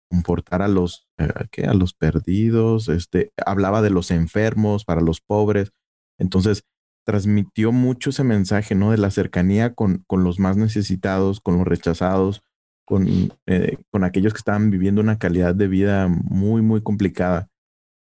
[0.09, 5.71] comportar a los, eh, a los perdidos, este, hablaba de los enfermos, para los pobres.
[6.19, 6.63] Entonces,
[7.05, 8.91] transmitió mucho ese mensaje, ¿no?
[8.91, 12.43] De la cercanía con, con los más necesitados, con los rechazados,
[12.85, 13.07] con,
[13.47, 17.50] eh, con aquellos que estaban viviendo una calidad de vida muy, muy complicada.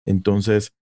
[0.06, 0.72] Entonces,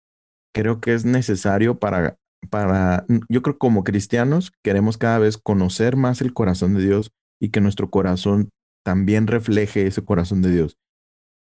[0.55, 2.19] creo que es necesario para,
[2.49, 7.13] para, yo creo que como cristianos queremos cada vez conocer más el corazón de Dios
[7.41, 8.51] y que nuestro corazón
[8.85, 10.79] también refleje ese corazón de Dios.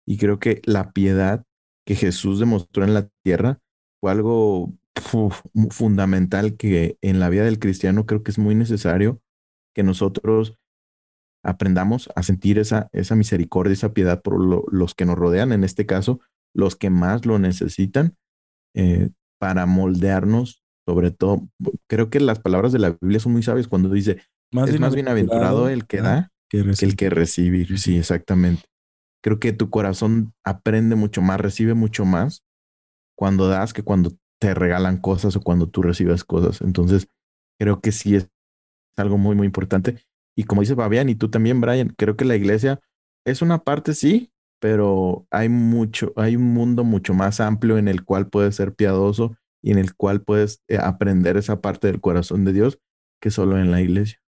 [0.07, 1.45] Y creo que la piedad
[1.85, 3.59] que Jesús demostró en la tierra
[4.01, 4.73] fue algo
[5.69, 9.21] fundamental que en la vida del cristiano creo que es muy necesario
[9.73, 10.57] que nosotros
[11.43, 14.39] aprendamos a sentir esa, esa misericordia, esa piedad por
[14.73, 16.19] los que nos rodean, en este caso,
[16.55, 18.15] los que más lo necesitan,
[18.73, 21.47] eh, para moldearnos, sobre todo,
[21.87, 24.95] creo que las palabras de la Biblia son muy sabias cuando dice, más es más
[24.95, 27.77] bienaventurado el que da que, el que recibir.
[27.77, 28.63] Sí, exactamente.
[29.23, 32.43] Creo que tu corazón aprende mucho más, recibe mucho más
[33.17, 36.61] cuando das que cuando te regalan cosas o cuando tú recibes cosas.
[36.61, 37.07] Entonces,
[37.59, 38.29] creo que sí es
[38.97, 40.03] algo muy, muy importante.
[40.37, 42.79] Y como dice Fabián y tú también, Brian, creo que la iglesia
[43.25, 48.03] es una parte, sí, pero hay mucho, hay un mundo mucho más amplio en el
[48.03, 52.45] cual puedes ser piadoso y en el cual puedes eh, aprender esa parte del corazón
[52.45, 52.79] de Dios
[53.21, 54.21] que solo en la iglesia.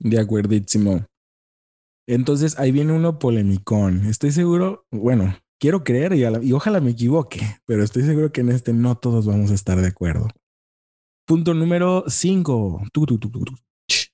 [0.00, 1.06] De acuerdísimo.
[2.08, 4.06] Entonces ahí viene uno polemicón.
[4.06, 8.72] Estoy seguro, bueno, quiero creer y, ojalá me equivoque, pero estoy seguro que en este
[8.72, 10.28] no todos vamos a estar de acuerdo.
[11.26, 12.82] Punto número 5.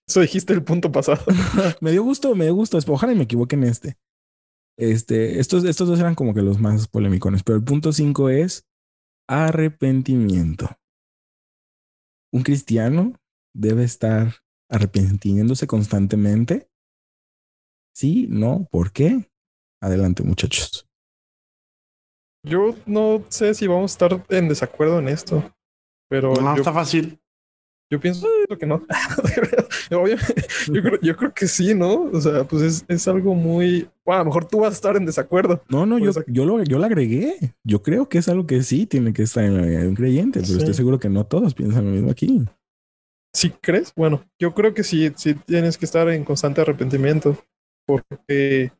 [0.08, 1.22] Eso dijiste el punto pasado.
[1.80, 2.78] me dio gusto, me dio gusto.
[2.88, 3.96] Ojalá y me equivoque en este.
[4.78, 8.66] Este, estos, estos dos eran como que los más polémicos, pero el punto 5 es
[9.28, 10.68] arrepentimiento.
[12.32, 13.14] Un cristiano
[13.54, 14.34] debe estar
[14.70, 16.70] arrepintiéndose constantemente.
[17.94, 19.30] Sí, no, ¿por qué?
[19.82, 20.88] Adelante, muchachos.
[22.44, 25.54] Yo no sé si vamos a estar en desacuerdo en esto,
[26.08, 26.34] pero...
[26.34, 27.21] No, está fácil.
[27.92, 28.26] Yo pienso
[28.58, 28.80] que no.
[29.90, 30.02] yo,
[30.82, 32.04] creo, yo, creo, que sí, ¿no?
[32.04, 33.86] O sea, pues es, es, algo muy...
[34.02, 35.62] Bueno, a lo mejor tú vas a estar en desacuerdo.
[35.68, 37.54] No, no, yo, yo, lo, yo lo agregué.
[37.64, 40.72] Yo creo que es algo que sí tiene que estar en un creyente, pero estoy
[40.72, 42.42] seguro que no todos piensan lo mismo aquí.
[43.34, 43.92] ¿Sí crees?
[43.94, 47.36] Bueno, yo creo que sí, sí tienes que estar en constante arrepentimiento,
[47.86, 48.72] porque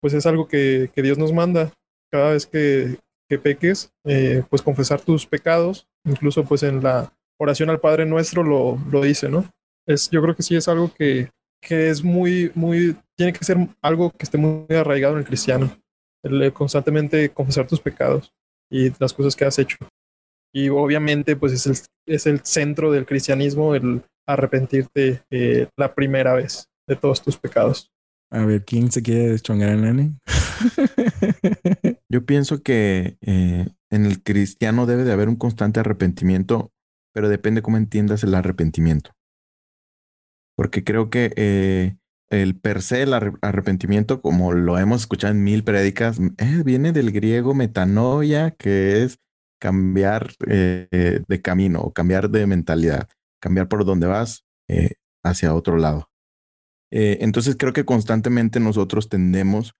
[0.00, 1.74] pues es algo que, que Dios nos manda
[2.10, 2.96] cada vez que,
[3.28, 8.42] que peques, eh, pues confesar tus pecados, incluso pues en la oración al Padre Nuestro
[8.42, 9.50] lo, lo dice, ¿no?
[9.86, 11.30] Es, yo creo que sí es algo que,
[11.60, 15.76] que es muy, muy, tiene que ser algo que esté muy arraigado en el cristiano,
[16.22, 18.32] el, constantemente confesar tus pecados
[18.70, 19.76] y las cosas que has hecho.
[20.52, 21.76] Y obviamente pues es el,
[22.06, 27.92] es el centro del cristianismo el arrepentirte eh, la primera vez de todos tus pecados.
[28.30, 30.16] A ver, ¿quién se quiere deschongar a Nani?
[32.08, 36.72] Yo pienso que eh, en el cristiano debe de haber un constante arrepentimiento,
[37.16, 39.12] pero depende cómo entiendas el arrepentimiento.
[40.54, 41.96] Porque creo que eh,
[42.28, 47.12] el per se, el arrepentimiento, como lo hemos escuchado en mil prédicas, eh, viene del
[47.12, 49.16] griego metanoia, que es
[49.58, 53.08] cambiar de camino o cambiar de mentalidad,
[53.40, 54.44] cambiar por donde vas
[55.24, 56.10] hacia otro lado.
[56.90, 59.72] entonces creo que constantemente nosotros tendemos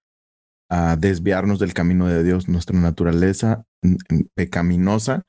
[0.71, 2.49] a desviarnos del camino de Dios.
[2.49, 3.67] Nuestra naturaleza
[4.35, 5.27] pecaminosa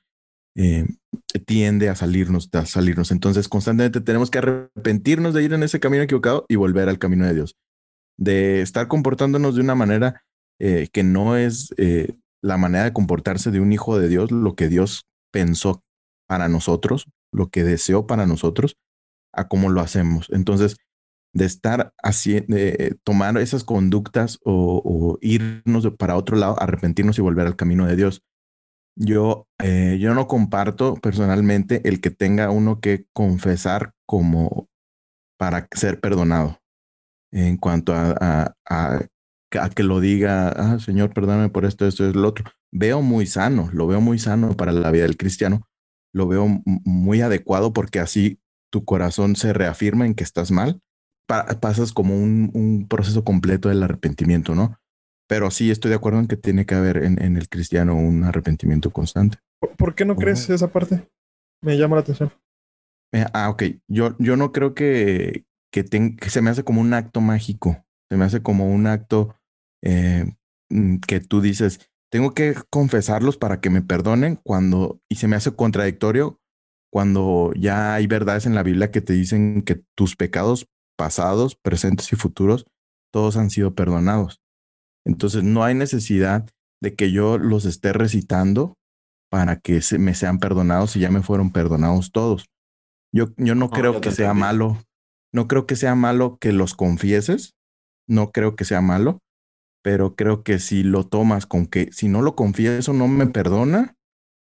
[0.58, 0.88] eh,
[1.46, 3.12] tiende a salirnos, a salirnos.
[3.12, 7.26] Entonces, constantemente tenemos que arrepentirnos de ir en ese camino equivocado y volver al camino
[7.26, 7.56] de Dios.
[8.18, 10.24] De estar comportándonos de una manera
[10.60, 14.56] eh, que no es eh, la manera de comportarse de un hijo de Dios, lo
[14.56, 15.84] que Dios pensó
[16.28, 18.78] para nosotros, lo que deseó para nosotros,
[19.34, 20.28] a cómo lo hacemos.
[20.32, 20.78] Entonces,
[21.34, 27.48] de estar así, de tomar esas conductas o, irnos para otro lado, arrepentirnos y volver
[27.48, 28.24] al camino de Dios.
[29.00, 34.68] Yo, eh, yo no comparto personalmente el que tenga uno que confesar como
[35.38, 36.60] para ser perdonado.
[37.32, 39.00] En cuanto a, a,
[39.76, 42.46] que lo diga, ah, Señor, perdóname por esto, esto es lo otro.
[42.72, 45.68] Veo muy sano, lo veo muy sano para la vida del cristiano.
[46.14, 48.40] Lo veo muy adecuado porque así
[48.72, 50.82] tu corazón se reafirma en que estás mal
[51.28, 54.80] pasas como un, un, proceso completo del arrepentimiento, ¿no?
[55.28, 58.24] Pero sí estoy de acuerdo en que tiene que haber en, en el cristiano un
[58.24, 59.38] arrepentimiento constante.
[59.78, 61.08] ¿Por qué no crees esa parte?
[61.62, 62.32] Me llama la atención.
[63.14, 63.64] Eh, ah, ok.
[63.88, 67.86] Yo, yo no creo que, que, que, se me hace como un acto mágico.
[68.10, 69.36] Se me hace como un acto
[69.84, 70.34] eh,
[70.70, 75.36] mm, que tú dices, tengo que confesarlos para que me perdonen cuando, y se me
[75.36, 76.40] hace contradictorio
[76.92, 80.68] cuando ya hay verdades en la Biblia que te dicen que tus pecados
[80.98, 82.66] pasados, presentes y futuros,
[83.12, 84.42] todos han sido perdonados.
[85.08, 86.50] Entonces no hay necesidad
[86.82, 88.76] de que yo los esté recitando
[89.32, 92.46] para que se me sean perdonados y ya me fueron perdonados todos.
[93.14, 94.42] Yo, yo no, No, creo que sea entendí.
[94.42, 94.78] malo.
[95.34, 97.56] No creo que sea malo que los confieses.
[98.08, 99.20] No creo que sea malo.
[99.84, 103.96] Pero creo que si lo tomas con que si no lo confieso no me perdona,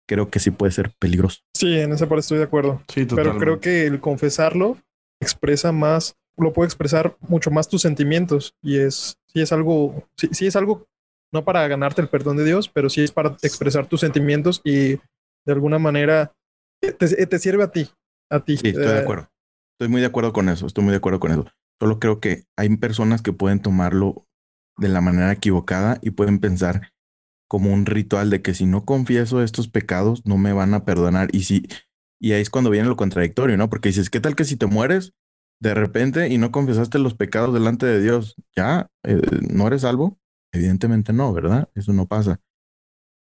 [0.07, 1.41] creo que sí puede ser peligroso.
[1.55, 2.81] Sí, en esa parte estoy de acuerdo.
[2.87, 4.77] Sí, Pero creo que el confesarlo
[5.21, 8.55] expresa más, lo puede expresar mucho más tus sentimientos.
[8.63, 10.87] Y es, sí es algo, sí, sí es algo,
[11.31, 14.95] no para ganarte el perdón de Dios, pero sí es para expresar tus sentimientos y
[15.45, 16.33] de alguna manera
[16.81, 17.87] te, te sirve a ti.
[18.31, 18.57] A ti.
[18.57, 19.29] Sí, estoy de Eh, acuerdo.
[19.75, 20.65] Estoy muy de acuerdo con eso.
[20.65, 21.45] Estoy muy de acuerdo con eso.
[21.79, 24.25] Solo creo que hay personas que pueden tomarlo
[24.77, 26.91] de la manera equivocada y pueden pensar
[27.47, 31.29] como un ritual de que si no confieso estos pecados no me van a perdonar.
[31.31, 31.67] Y si,
[32.19, 33.69] y ahí es cuando viene lo contradictorio, ¿no?
[33.69, 35.13] Porque dices, ¿qué tal que si te mueres
[35.59, 38.35] de repente y no confesaste los pecados delante de Dios?
[38.55, 38.87] ¿Ya?
[39.03, 40.17] Eh, ¿No eres salvo?
[40.53, 41.69] Evidentemente no, ¿verdad?
[41.75, 42.39] Eso no pasa.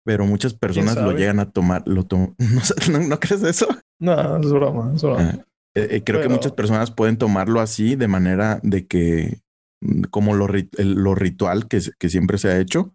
[0.05, 2.07] Pero muchas personas lo llegan a tomar, lo
[2.39, 3.67] ¿No, sé, ¿no- no crees eso?
[3.99, 5.21] No, es broma, es broma.
[5.21, 9.41] Ah, eh, eh, creo que muchas personas pueden tomarlo así de manera de que
[9.83, 12.95] mm, como lo, rit- el- lo ritual que, siempre se ha hecho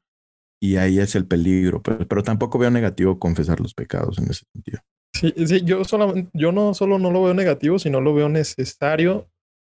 [0.61, 4.45] y ahí es el peligro, pero, pero tampoco veo negativo confesar los pecados en ese
[4.51, 4.79] sentido.
[5.15, 9.29] Sí, sí, yo solamente, yo no solo no lo veo negativo, sino lo veo necesario,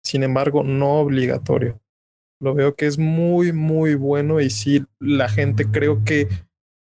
[0.03, 1.79] sin embargo, no obligatorio.
[2.41, 6.27] Lo veo que es muy, muy bueno y sí, la gente creo que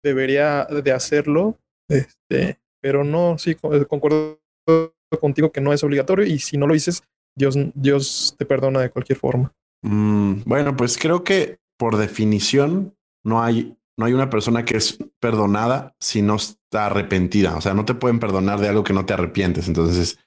[0.04, 1.56] debería de hacerlo,
[1.88, 4.40] este, pero no, sí, eh, concuerdo
[5.20, 7.04] contigo que no es obligatorio y si no lo dices,
[7.36, 9.52] Dios, Dios te perdona de cualquier forma.
[9.82, 14.98] Mm, bueno, pues creo que por definición no hay, no hay una persona que es
[15.20, 17.56] perdonada si no está arrepentida.
[17.56, 19.68] O sea, no te pueden perdonar de algo que no te arrepientes.
[19.68, 20.18] Entonces,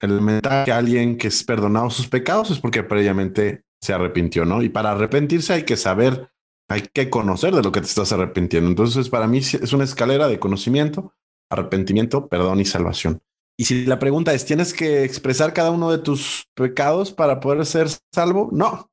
[0.00, 4.62] el mental que alguien que es perdonado sus pecados es porque previamente se arrepintió, ¿no?
[4.62, 6.30] Y para arrepentirse hay que saber,
[6.68, 8.68] hay que conocer de lo que te estás arrepintiendo.
[8.68, 11.14] Entonces, para mí es una escalera de conocimiento,
[11.50, 13.22] arrepentimiento, perdón y salvación.
[13.56, 17.64] Y si la pregunta es, ¿tienes que expresar cada uno de tus pecados para poder
[17.66, 18.48] ser salvo?
[18.52, 18.90] No,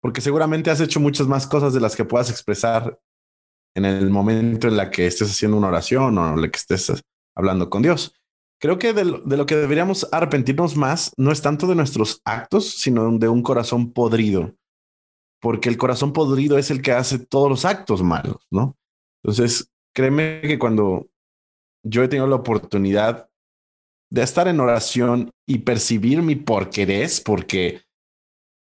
[0.00, 3.00] porque seguramente has hecho muchas más cosas de las que puedas expresar
[3.76, 7.02] en el momento en la que estés haciendo una oración o en la que estés
[7.36, 8.14] hablando con Dios.
[8.58, 13.18] Creo que de lo, que deberíamos arrepentirnos más no es tanto de nuestros actos, sino
[13.18, 14.54] de un corazón podrido,
[15.42, 18.78] porque el corazón podrido es el que hace todos los actos malos, ¿no?
[19.22, 21.08] Entonces, créeme que cuando
[21.84, 23.28] yo he tenido la oportunidad
[24.10, 27.82] de estar en oración y percibir mi porquerés, porque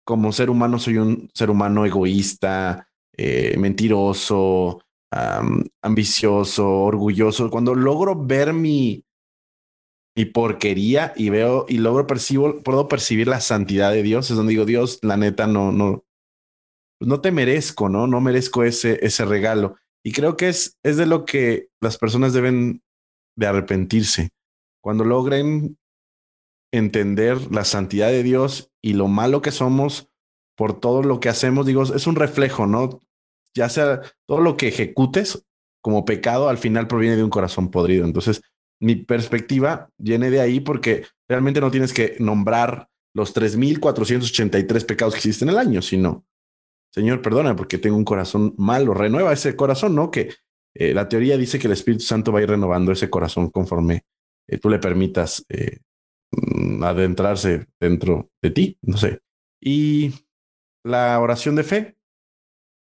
[0.06, 2.86] como ser humano soy un ser humano egoísta,
[3.16, 7.50] eh, mentiroso, ambicioso, orgulloso.
[7.50, 9.04] Cuando logro ver mi,
[10.16, 14.52] mi porquería y veo y logro percibo, puedo percibir la santidad de Dios, es donde
[14.52, 16.04] digo, Dios, la neta, no, no,
[17.00, 18.06] no te merezco, ¿no?
[18.06, 19.76] No merezco ese, ese regalo.
[20.04, 22.82] Y creo que es, es de lo que las personas deben
[23.36, 24.30] de arrepentirse.
[24.82, 25.78] Cuando logren
[26.72, 30.08] entender la santidad de Dios y lo malo que somos
[30.56, 33.02] por todo lo que hacemos, digo, es un reflejo, ¿no?
[33.55, 35.44] Ya sea todo lo que ejecutes
[35.82, 38.05] como pecado, al final proviene de un corazón podrido.
[38.05, 38.42] Entonces,
[38.80, 45.18] mi perspectiva viene de ahí porque realmente no tienes que nombrar los 3.483 pecados que
[45.18, 46.24] existen en el año, sino,
[46.92, 50.11] Señor, perdona porque tengo un corazón malo, renueva ese corazón, ¿no?
[50.11, 50.34] Que
[50.74, 54.05] eh, la teoría dice que el Espíritu Santo va a ir renovando ese corazón conforme
[54.46, 55.78] eh, tú le permitas eh,
[56.32, 59.20] mm, adentrarse dentro de ti, no sé.
[59.61, 60.12] Y
[60.84, 61.96] la oración de fe,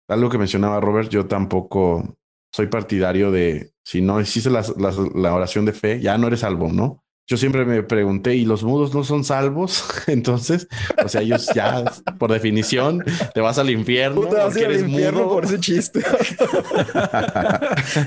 [0.07, 2.15] algo que mencionaba Robert, yo tampoco
[2.53, 6.39] soy partidario de si no hiciste la, la, la oración de fe, ya no eres
[6.41, 7.03] salvo, ¿no?
[7.29, 9.83] Yo siempre me pregunté, ¿y los mudos no son salvos?
[10.07, 10.65] Entonces,
[11.03, 11.83] o sea, ellos ya,
[12.17, 13.03] por definición,
[13.33, 14.21] te vas al infierno.
[14.21, 15.29] Tú te vas a porque ir al eres infierno mudo.
[15.33, 15.99] por ese chiste.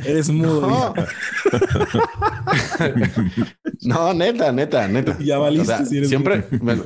[0.06, 0.62] Eres mudo.
[0.62, 0.94] No.
[3.82, 5.18] no, neta, neta, neta.
[5.20, 6.76] Ya valiste O sea, si eres siempre, me-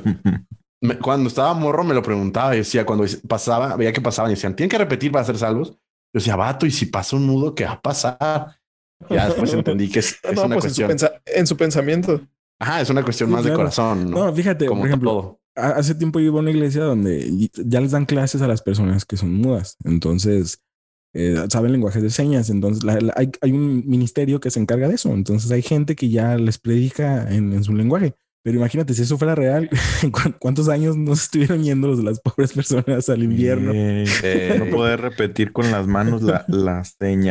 [0.85, 4.35] me- cuando estaba morro, me lo preguntaba y decía, cuando pasaba, veía que pasaban y
[4.35, 5.69] decían, ¿tienen que repetir para ser salvos?
[5.71, 5.77] Yo
[6.19, 8.57] decía, vato, y si pasa un mudo, ¿qué va a pasar?
[9.09, 11.11] Ya después entendí que es, es no, una pues en su, cuestión.
[11.25, 12.21] en su pensamiento.
[12.59, 14.25] Ajá, es una cuestión Sí, más de corazón, ¿no?
[14.27, 15.39] No, fíjate, Como por ejemplo, todo.
[15.55, 19.03] hace tiempo yo iba a una iglesia donde ya les dan clases a las personas
[19.05, 19.75] que son mudas.
[19.83, 20.61] Entonces,
[21.13, 22.49] eh, saben lenguajes de señas.
[22.49, 25.13] Entonces, la- la- hay, hay un ministerio que se encarga de eso.
[25.13, 28.15] Entonces, hay gente que ya les predica en, en su lenguaje.
[28.45, 29.67] Pero imagínate, si eso fuera real,
[30.11, 33.71] ¿cu- ¿cuántos años nos estuvieron yendo los, las pobres personas al invierno?
[33.73, 36.83] Eh, Eh, no poder repetir con las manos la, la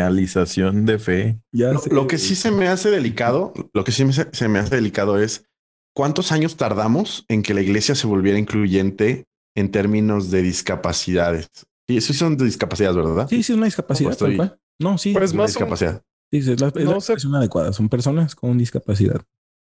[0.04, 1.40] señalización de fe.
[1.52, 1.90] Ya Lo, sé.
[1.94, 5.18] lo que sí se me hace delicado, lo que sí me, se me hace delicado
[5.18, 5.46] es
[5.94, 9.24] cuántos años tardamos en que la iglesia se volviera incluyente
[9.56, 11.48] en términos de discapacidades.
[11.88, 13.28] Sí, sí son de discapacidades, ¿verdad?
[13.28, 14.10] Sí, sí, es una discapacidad.
[14.10, 14.52] No, pues estoy-.
[14.80, 15.12] No, sí.
[15.12, 16.02] Pues Una más discapacidad.
[16.30, 17.12] sí, es la, es la no sé.
[17.12, 17.72] expresión adecuada.
[17.72, 19.20] Son personas con discapacidad.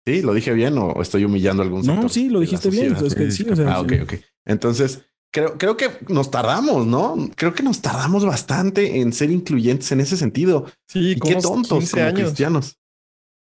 [0.06, 2.95] Sí, lo dije bien o estoy humillando algún No, sí, lo dijiste bien.
[2.95, 4.14] Es que sí, o sea, Ah, ok, ok.
[4.45, 5.01] Entonces,
[5.32, 7.16] creo, creo que nos tardamos, ¿no?
[7.36, 10.66] Creo que nos tardamos bastante en ser incluyentes en ese sentido.
[10.89, 12.20] Sí, Y qué tontos 15 como años.
[12.22, 12.78] cristianos.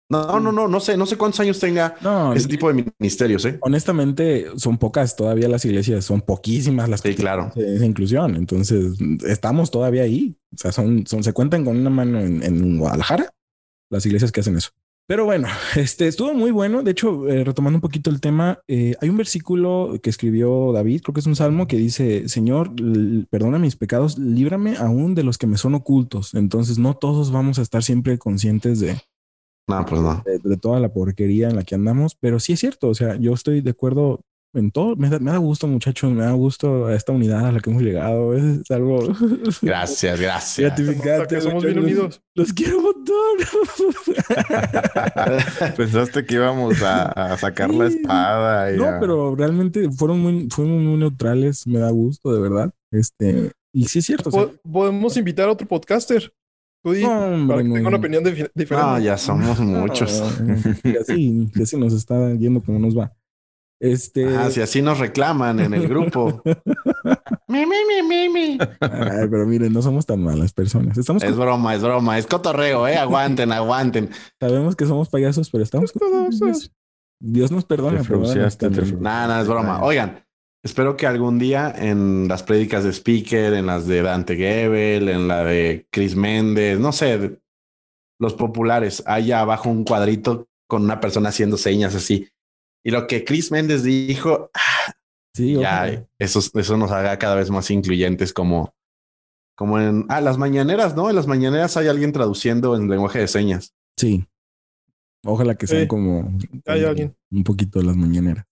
[0.08, 3.46] No, no, no, no sé, no sé cuántos años tenga No, ese tipo de ministerios,
[3.46, 3.56] ¿eh?
[3.62, 7.50] honestamente, son pocas todavía las iglesias, son poquísimas las que Sí, claro.
[7.54, 8.36] tienen esa inclusión.
[8.36, 8.92] Entonces,
[9.26, 10.36] estamos todavía ahí.
[10.54, 13.30] O sea, son, son se cuentan con una mano en, en Guadalajara
[13.90, 14.70] las iglesias que hacen eso.
[15.06, 16.82] Pero bueno, este estuvo muy bueno.
[16.82, 21.02] De hecho, eh, retomando un poquito el tema, eh, hay un versículo que escribió David,
[21.02, 22.72] creo que es un salmo que dice: Señor,
[23.30, 26.34] perdona mis pecados, líbrame aún de los que me son ocultos.
[26.34, 28.96] Entonces, no todos vamos a estar siempre conscientes de,
[29.68, 30.22] No, pues no.
[30.24, 33.16] de, de toda la porquería en la que andamos, pero sí es cierto, o sea,
[33.16, 34.20] yo estoy de acuerdo
[34.54, 37.52] en todo, me da, me da gusto muchachos, me da gusto a esta unidad a
[37.52, 38.98] la que hemos llegado, es, es algo
[39.62, 40.76] Gracias, gracias.
[40.76, 41.34] gratificante.
[41.36, 42.20] que somos bien unidos.
[42.34, 43.14] Los quiero un montón.
[45.76, 48.72] Pensaste que íbamos a, a sacar la espada.
[48.74, 52.70] y no, a- pero realmente fueron muy, fueron muy neutrales, me da gusto, de verdad.
[52.90, 54.28] Este, y sí es cierto.
[54.28, 56.32] o sea, Po- Podemos invitar a otro podcaster.
[56.84, 58.74] Tú no, para que tenga una opinión diferente.
[58.74, 60.20] No, ya somos muchos.
[60.40, 63.12] No, y así, y así nos está yendo como nos va.
[63.82, 66.40] Este, Ah, si así nos reclaman en el grupo.
[67.48, 68.58] mi, mi, mi, mi, mi.
[68.80, 70.96] ay, pero miren, no somos tan malas personas.
[70.96, 72.96] Estamos Es broma, es broma, es cotorreo, eh.
[72.96, 74.10] Aguanten, aguanten.
[74.38, 76.70] Sabemos que somos payasos, pero estamos Payasos.
[77.18, 78.02] Dios nos perdona.
[79.00, 79.82] Nada, nada, es broma.
[79.82, 80.24] Oigan,
[80.62, 85.26] espero que algún día en las prédicas de Speaker, en las de Dante Gebel, en
[85.26, 87.40] la de Chris Méndez, no sé,
[88.20, 92.28] los populares, haya abajo un cuadrito con una persona haciendo señas así.
[92.84, 94.50] Y lo que Chris Méndez dijo,
[95.34, 96.06] Sí, ya ojalá.
[96.18, 98.74] eso, eso nos haga cada vez más incluyentes como,
[99.56, 101.08] como en ah, las mañaneras, ¿no?
[101.08, 103.74] En las mañaneras hay alguien traduciendo en lenguaje de señas.
[103.96, 104.26] Sí.
[105.24, 105.88] Ojalá que sean Sí.
[105.88, 107.16] como, Hay alguien.
[107.30, 108.44] un poquito de las mañaneras.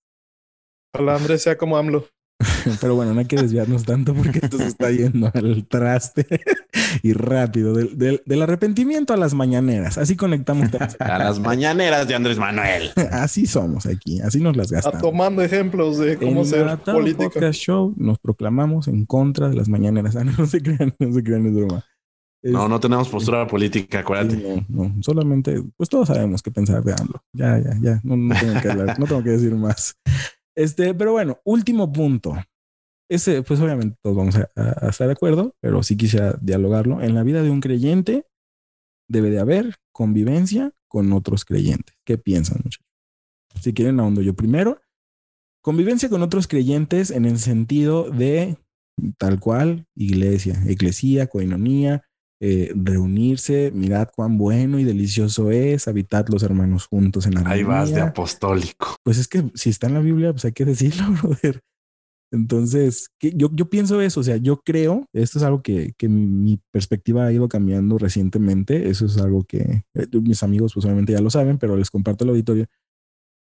[0.94, 2.06] Ojalá Andrés sea como AMLO.
[2.80, 6.26] Pero bueno, no hay que desviarnos tanto porque esto se está yendo al traste
[7.02, 7.74] y rápido.
[7.74, 9.98] Del, del- del arrepentimiento a las mañaneras.
[9.98, 10.68] Así conectamos.
[11.00, 12.90] A las mañaneras de Andrés Manuel.
[13.10, 14.20] Así somos aquí.
[14.20, 15.02] Así nos las Está gastamos.
[15.02, 17.30] tomando ejemplos de cómo en ser político.
[17.30, 20.16] Podcast Show nos proclamamos en contra de las mañaneras.
[20.16, 21.84] Ah, no, no se crean, no se crean, es broma.
[22.42, 24.64] No, Es- no tenemos postura política, acuérdate.
[24.68, 27.22] No, no, solamente, pues todos sabemos qué pensar de AMLO.
[27.34, 29.96] Ya, ya, ya, no, no tengo que hablar, no tengo que decir más.
[30.56, 32.36] Este, pero bueno, último punto.
[33.10, 37.02] Ese, pues obviamente todos vamos a, estar de acuerdo, pero sí quisiera dialogarlo.
[37.02, 38.26] En la vida de un creyente
[39.08, 41.96] debe de haber convivencia con otros creyentes.
[42.04, 42.86] ¿Qué piensan, muchachos?
[43.60, 44.80] Si quieren, ahondo yo primero.
[45.62, 48.56] Convivencia con otros creyentes en el sentido de
[49.18, 52.02] tal cual, iglesia, eclesía, coinonía,
[52.42, 57.54] eh, reunirse, mirad cuán bueno y delicioso es, habitad los hermanos juntos en armonía.
[57.54, 58.96] Ahí vas de apostólico.
[59.02, 61.60] Pues es que si está en la Biblia, pues hay que decirlo, brother.
[62.32, 66.08] Entonces, que yo, yo pienso eso, o sea, yo creo, esto es algo que, que
[66.08, 71.12] mi perspectiva ha ido cambiando recientemente, eso es algo que eh, mis amigos pues obviamente
[71.12, 72.66] ya lo saben, pero les comparto el auditorio,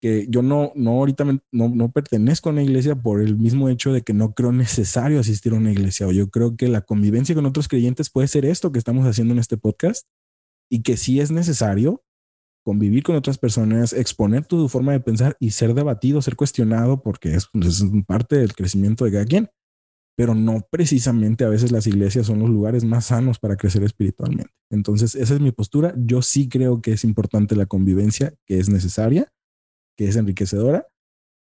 [0.01, 3.93] que yo no, no ahorita no, no pertenezco a una iglesia por el mismo hecho
[3.93, 7.35] de que no creo necesario asistir a una iglesia, o yo creo que la convivencia
[7.35, 10.07] con otros creyentes puede ser esto que estamos haciendo en este podcast,
[10.71, 12.03] y que sí es necesario
[12.63, 17.33] convivir con otras personas, exponer tu forma de pensar y ser debatido, ser cuestionado, porque
[17.35, 19.49] es, pues, es parte del crecimiento de cada quien.
[20.15, 24.51] Pero no precisamente a veces las iglesias son los lugares más sanos para crecer espiritualmente.
[24.69, 25.93] Entonces, esa es mi postura.
[25.97, 29.31] Yo sí creo que es importante la convivencia, que es necesaria,
[30.01, 30.87] que es enriquecedora,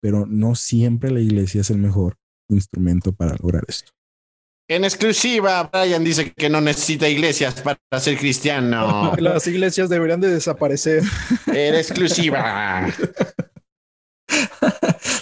[0.00, 2.14] pero no siempre la iglesia es el mejor
[2.48, 3.92] instrumento para lograr esto.
[4.70, 9.12] En exclusiva, Brian dice que no necesita iglesias para ser cristiano.
[9.18, 11.02] Las iglesias deberían de desaparecer.
[11.46, 12.86] En exclusiva.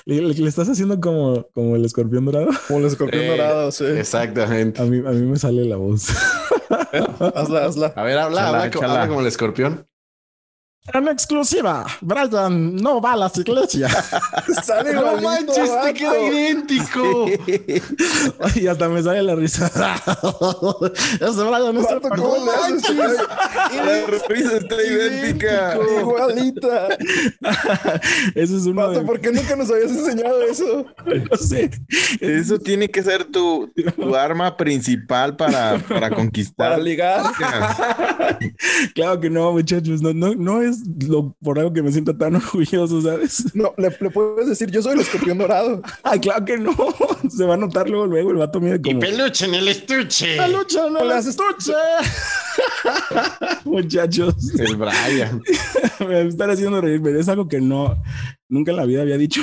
[0.05, 2.51] ¿Le, le- le estás haciendo como, como el escorpión dorado?
[2.69, 3.87] Como el escorpión Eh, dorado, sí.
[3.87, 4.81] Exactamente.
[4.81, 6.11] A mí, a mí me sale la voz.
[7.35, 7.87] Hazla, hazla.
[7.97, 9.85] A ver, habla, habla como el escorpión.
[10.95, 13.93] En exclusiva, Brian no va a las iglesias.
[14.65, 17.27] Sale No igualito, manches, te queda idéntico.
[18.61, 19.67] y hasta me sale la risa.
[21.15, 22.97] Ese Brian es el Vato, ¿cómo le haces?
[23.75, 25.79] La risa está idéntica.
[26.01, 26.89] Igualita.
[28.35, 28.73] Ese es de...
[29.05, 30.87] ¿por qué nunca nos habías enseñado eso?
[31.05, 31.71] No sé.
[32.21, 36.71] Eso tiene que ser tu, tu arma principal para, para conquistar.
[36.71, 37.25] Para ligar.
[38.95, 40.01] Claro que no, muchachos.
[40.01, 43.55] No, no, no es es lo por algo que me siento tan orgulloso, ¿sabes?
[43.55, 45.83] No, le, le puedes decir, yo soy el escorpión dorado.
[46.03, 46.75] Ay, claro que no.
[47.29, 49.01] Se va a notar luego, luego el vato mide Y como...
[49.01, 50.37] peluche en el estuche.
[50.37, 51.73] ¡La lucha, no le la haces estuche!
[53.65, 55.43] Muchachos, El Brian.
[56.07, 58.01] me están haciendo reír, pero es algo que no,
[58.49, 59.43] nunca en la vida había dicho.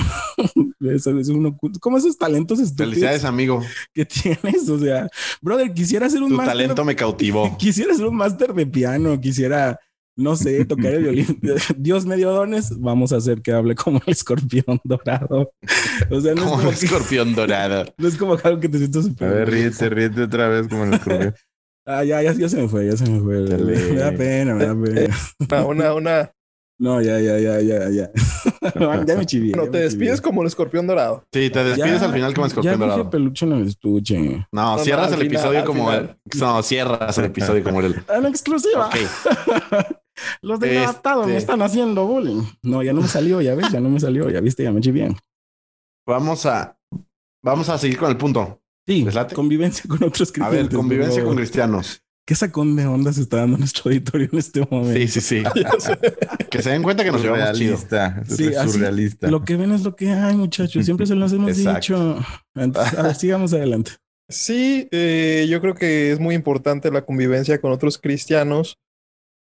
[0.80, 3.64] Eso es uno, ¿Cómo esos talentos estúpidos Felicidades, amigo.
[3.94, 4.68] que tienes?
[4.70, 5.08] O sea,
[5.42, 7.58] brother, quisiera hacer un Tu máster- talento me cautivó.
[7.58, 9.80] Quisiera hacer un máster de piano, quisiera,
[10.16, 11.40] no sé, tocar el violín.
[11.78, 15.52] Dios me dio dones, vamos a hacer que hable como el escorpión dorado.
[16.10, 17.86] O sea, no es Como como, el escorpión dorado.
[17.98, 19.30] no es como algo que te sientas A súper.
[19.30, 21.36] ver, ríete, ríete otra vez como el escorpión.
[21.86, 23.44] Ah, ya, ya, ya se me fue, ya se me fue.
[23.44, 23.76] Dale.
[23.76, 25.66] Me da pena, me da pena.
[25.66, 26.32] Una, una, una-
[26.80, 27.90] No, ya, ya, ya, ya, ya.
[27.92, 28.12] ya
[28.80, 28.86] me.
[28.86, 31.26] Bueno, ya te despides como el escorpión dorado.
[31.34, 33.10] Sí, te despides Ya, al final como escorpión ya dorado.
[33.10, 34.18] peluche en el estuche.
[34.20, 36.16] No, No, cierras no, el final, episodio como el.
[36.40, 37.96] No, cierras el episodio como el.
[38.16, 38.88] En exclusiva.
[38.88, 38.96] Ok.
[40.42, 42.44] Los de Este- adaptados me están haciendo bullying.
[42.62, 44.82] No, ya no me salió, ya ves, ya no me salió, ya viste, ya me
[44.82, 45.16] chivié.
[46.08, 46.78] Vamos a.
[47.44, 48.62] Vamos a seguir con el punto.
[48.86, 50.70] Sí, convivencia con otros A creyentes.
[50.70, 52.02] ver, convivencia con cristianos.
[52.26, 54.94] ¿Qué sacón de onda se está dando nuestro auditorio en este momento?
[55.00, 55.44] Sí, sí, sí.
[56.50, 57.78] Que se den cuenta que nos llevamos chido.
[57.78, 58.24] Surrealista.
[58.28, 59.28] Sí, así- surrealista.
[59.30, 60.86] Lo que ven es lo que hay, muchachos.
[60.86, 61.80] Siempre se los hemos Exacto.
[61.80, 62.26] dicho.
[62.56, 63.92] Entonces, a ver, sigamos adelante.
[64.30, 68.78] Sí, eh, yo creo que es muy importante la convivencia con otros cristianos.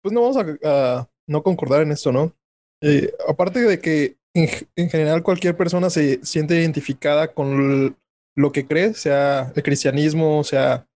[0.04, 2.36] Pues no vamos a, no concordar en esto, ¿no?
[2.82, 7.98] Eh, aparte de que en, en general cualquier persona se siente identificada con
[8.36, 10.88] lo que cree, sea el cristianismo, sea,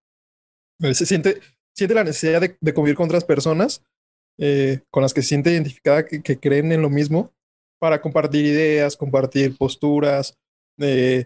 [0.82, 1.40] eh, se siente,
[1.74, 3.82] siente la necesidad de, de convivir con otras personas
[4.40, 7.34] eh, con las que se siente identificada, que, que creen en lo mismo,
[7.80, 10.38] para compartir ideas, compartir posturas,
[10.80, 11.26] eh,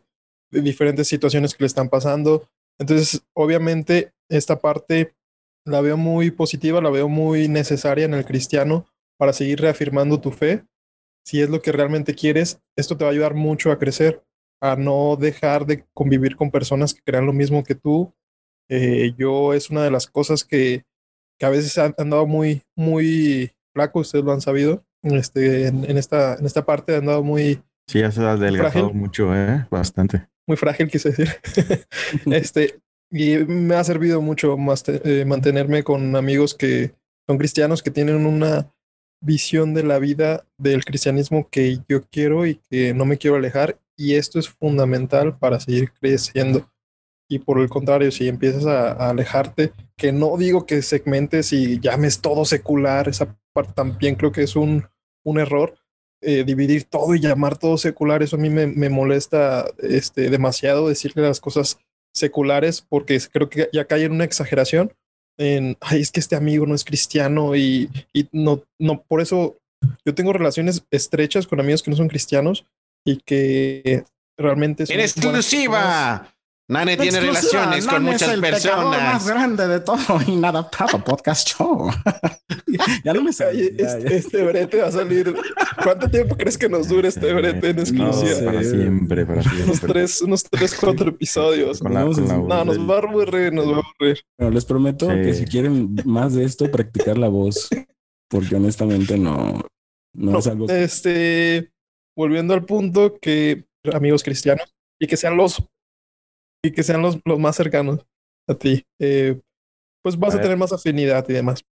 [0.49, 2.47] de diferentes situaciones que le están pasando.
[2.79, 5.13] Entonces, obviamente, esta parte
[5.66, 8.86] la veo muy positiva, la veo muy necesaria en el cristiano
[9.18, 10.66] para seguir reafirmando tu fe.
[11.24, 14.24] Si es lo que realmente quieres, esto te va a ayudar mucho a crecer,
[14.62, 18.14] a no dejar de convivir con personas que crean lo mismo que tú.
[18.70, 20.84] Eh, yo es una de las cosas que,
[21.38, 24.84] que a veces han andado muy, muy flaco, ustedes lo han sabido.
[25.03, 28.86] Este, en, en esta, en esta parte he andado muy, Sí, ya se ha adelgazado
[28.86, 28.99] Frágil.
[29.01, 29.68] mucho, ¿eh?
[29.70, 30.28] Bastante.
[30.47, 31.30] muy frágil, quise decir.
[32.32, 32.80] este,
[33.12, 34.57] y me ha servido mucho
[34.88, 36.93] eh, mantenerme con amigos que
[37.28, 38.74] son cristianos, que tienen una
[39.22, 43.78] visión de la vida del cristianismo que yo quiero y que no me quiero alejar.
[43.97, 46.72] Y esto es fundamental para seguir creciendo.
[47.30, 51.80] Y por el contrario, si empiezas a, a alejarte, que no digo que segmentes y
[51.80, 54.86] llames todo secular, esa parte también creo que es un,
[55.24, 55.76] un error,
[56.22, 60.88] eh, dividir todo y llamar todo secular, eso a mí me, me molesta este, demasiado
[60.88, 61.80] decirle las cosas
[62.14, 64.93] seculares porque creo que ya cae en una exageración
[65.38, 69.57] en, ay, es que este amigo no es cristiano y, y no, no, por eso
[70.05, 72.66] yo tengo relaciones estrechas con amigos que no son cristianos
[73.05, 74.03] y que
[74.38, 76.34] realmente son En exclusiva.
[76.72, 79.28] Nane tiene Exclusiva, relaciones con Nan es muchas el pecador más personas.
[79.28, 79.97] grande de todo
[80.28, 81.89] inadaptado podcast show.
[83.03, 83.32] ya no me.
[83.32, 84.15] Oye, ya, este, ya.
[84.15, 85.36] este brete va a salir.
[85.84, 88.36] ¿Cuánto tiempo crees que nos dure este brete en No, exclusiva?
[88.36, 88.43] sé.
[88.45, 89.88] para siempre, para Unos siempre.
[89.91, 91.80] tres, unos tres, cuatro episodios.
[91.80, 92.11] Con la- no,
[92.47, 94.22] No, nos va a aburrir, nos va a aburrir.
[94.39, 95.22] Bueno, les prometo Sí.
[95.24, 97.67] que si quieren más de esto, practicar la voz,
[98.30, 99.61] porque honestamente no,
[100.15, 100.69] no, No, es algo.
[100.69, 101.69] Este,
[102.15, 105.61] volviendo al punto que amigos cristianos y que sean los
[106.64, 108.05] y que sean los, los más cercanos
[108.47, 109.39] a ti, eh,
[110.03, 110.43] pues vas A a, ver.
[110.43, 111.64] tener más afinidad y demás.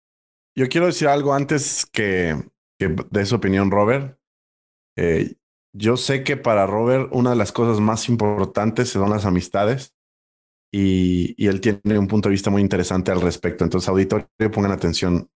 [0.56, 2.36] Yo quiero decir algo antes que,
[2.80, 4.18] que de su opinión, Robert.
[4.98, 5.36] Eh,
[5.74, 9.94] yo sé que para Robert una de las cosas más importantes son las amistades
[10.74, 13.64] y, y él tiene un punto de vista muy interesante al respecto.
[13.64, 15.30] Entonces, auditorio, pongan atención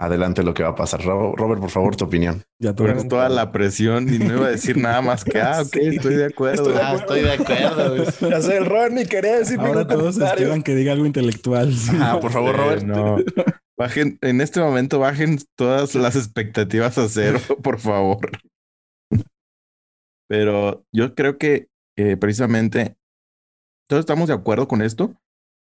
[0.00, 1.02] adelante lo que va a pasar.
[1.04, 2.42] Ro- Robert, por favor, tu opinión.
[2.58, 5.72] Ya a toda la presión y no iba a decir nada más que, ah, ok,
[5.74, 5.80] Sí.
[5.96, 6.62] estoy de acuerdo.
[6.62, 8.04] Estoy de Ah, estoy de acuerdo.
[8.30, 10.44] Ya sé, el Ron ni quería decir Ahora todos comentario.
[10.46, 11.72] esperan que diga algo intelectual.
[11.74, 11.92] sí.
[12.00, 12.82] Ah, por favor, Eh, Robert.
[12.84, 13.16] no.
[13.78, 18.18] Bajen, en este momento bajen todas las expectativas a cero, por favor.
[20.28, 22.96] Pero yo creo que eh, precisamente
[23.88, 25.14] todos estamos de acuerdo con esto,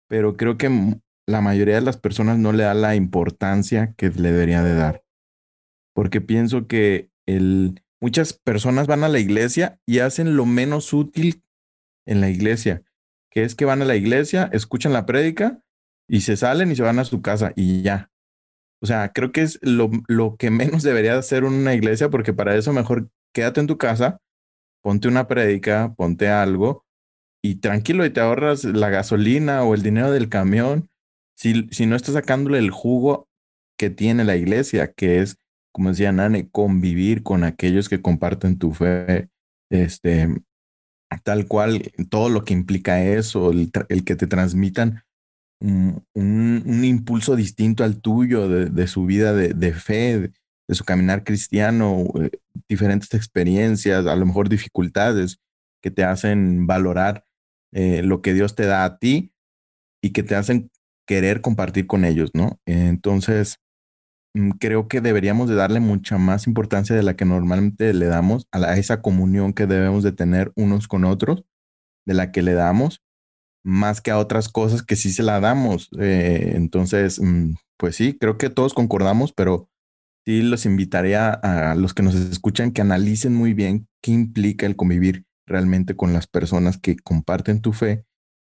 [0.08, 0.68] pero creo que
[1.26, 5.04] la mayoría de las personas no le da la importancia que le debería de dar.
[5.94, 11.42] Porque pienso que el, muchas personas van a la iglesia y hacen lo menos útil
[12.06, 12.82] en la iglesia,
[13.30, 15.60] que es que van a la iglesia, escuchan la prédica
[16.08, 18.10] y se salen y se van a su casa y ya.
[18.80, 22.32] O sea, creo que es lo, lo que menos debería de hacer una iglesia, porque
[22.32, 24.20] para eso mejor quédate en tu casa,
[24.82, 26.84] ponte una prédica, ponte algo
[27.42, 30.88] y tranquilo y te ahorras la gasolina o el dinero del camión.
[31.36, 33.28] Si, si no estás sacándole el jugo
[33.78, 35.38] que tiene la iglesia, que es
[35.76, 39.28] como decía Nane, convivir con aquellos que comparten tu fe,
[39.70, 40.34] este,
[41.22, 43.70] tal cual, todo lo que implica eso, el,
[44.06, 45.02] que te transmitan
[45.60, 50.32] un, un, impulso distinto al tuyo de, su vida de, de fe,
[50.66, 52.30] de, su caminar cristiano, eh,
[52.70, 55.42] diferentes experiencias, a lo mejor dificultades
[55.82, 57.26] que te hacen valorar
[57.74, 59.30] eh, lo que Dios te da a ti
[60.02, 60.70] y que te hacen
[61.06, 62.60] querer compartir con ellos, ¿no?
[62.66, 63.60] Entonces,
[64.34, 68.46] mm, creo que deberíamos de darle mucha más importancia de la que normalmente le damos
[68.52, 71.44] a, esa comunión que debemos de tener unos con otros,
[72.06, 73.02] de la que le damos,
[73.64, 75.90] más que a otras cosas que sí se la damos.
[75.98, 79.68] Eh, entonces, mm, pues sí, creo que todos concordamos, pero
[80.26, 84.76] sí los invitaría a los que nos escuchan que analicen muy bien qué implica el
[84.76, 88.04] convivir realmente con las personas que comparten tu fe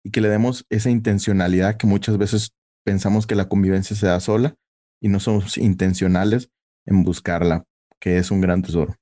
[0.08, 2.54] y que le demos esa intencionalidad que muchas veces
[2.86, 4.56] pensamos que la convivencia se da sola
[5.02, 6.50] y no somos intencionales
[6.86, 7.66] en buscarla,
[8.00, 8.96] que es un gran tesoro.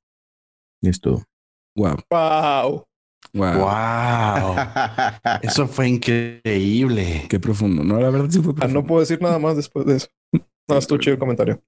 [0.81, 1.23] Y es todo.
[1.75, 1.97] Wow.
[2.09, 2.87] Wow.
[3.35, 4.55] Wow.
[5.43, 7.27] eso fue increíble.
[7.29, 7.83] Qué profundo.
[7.83, 8.81] No, la verdad sí fue profundo.
[8.81, 10.07] no puedo decir nada más después de eso.
[10.67, 11.61] No, estuvo chido el comentario.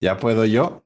[0.00, 0.84] ¿Ya puedo yo?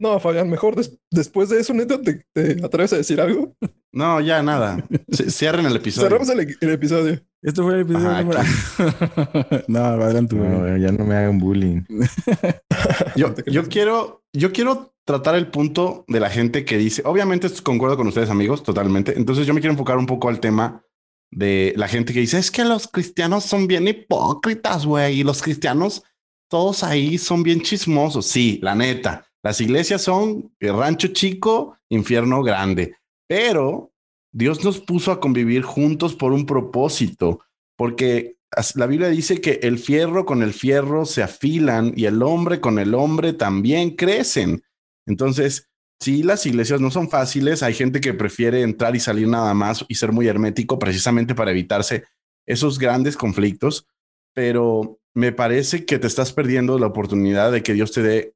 [0.00, 0.74] No, Fabián, mejor
[1.10, 3.54] después de eso, neta, ¿te, atreves a decir algo?
[3.96, 4.86] No, ya nada.
[5.10, 6.08] cierren el episodio.
[6.10, 7.18] Cerramos el, episodio.
[7.40, 8.08] Esto fue el episodio
[9.68, 10.36] no, adelante.
[10.36, 11.80] No, ya no me hagan bullying.
[13.16, 17.96] yo, yo quiero, yo quiero tratar el punto de la gente que dice, obviamente concuerdo
[17.96, 19.16] con ustedes amigos, totalmente.
[19.16, 20.84] Entonces yo me quiero enfocar un poco al tema
[21.30, 25.40] de la gente que dice, es que los cristianos son bien hipócritas, güey, y los
[25.40, 26.02] cristianos
[26.50, 28.26] todos ahí son bien chismosos.
[28.26, 29.26] Sí, la neta.
[29.42, 33.92] Las iglesias son rancho chico, infierno grande, pero
[34.32, 37.40] Dios nos puso a convivir juntos por un propósito,
[37.76, 38.36] porque
[38.74, 42.78] la Biblia dice que el fierro con el fierro se afilan y el hombre con
[42.78, 44.62] el hombre también crecen.
[45.06, 45.68] Entonces,
[46.00, 49.84] sí, las iglesias no son fáciles, hay gente que prefiere entrar y salir nada más
[49.88, 52.04] y ser muy hermético precisamente para evitarse
[52.46, 53.86] esos grandes conflictos,
[54.34, 58.34] pero me parece que te estás perdiendo la oportunidad de que Dios te dé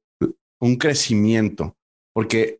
[0.59, 1.77] un crecimiento,
[2.13, 2.59] porque...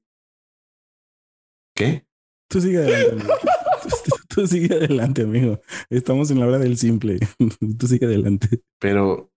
[1.73, 2.05] ¿Qué?
[2.51, 3.25] Tú sigue adelante.
[4.27, 5.61] tú, sigue adelante, amigo.
[5.89, 7.17] Estamos en la hora del simple.
[7.79, 8.61] tú sigue adelante.
[8.79, 9.31] Pero...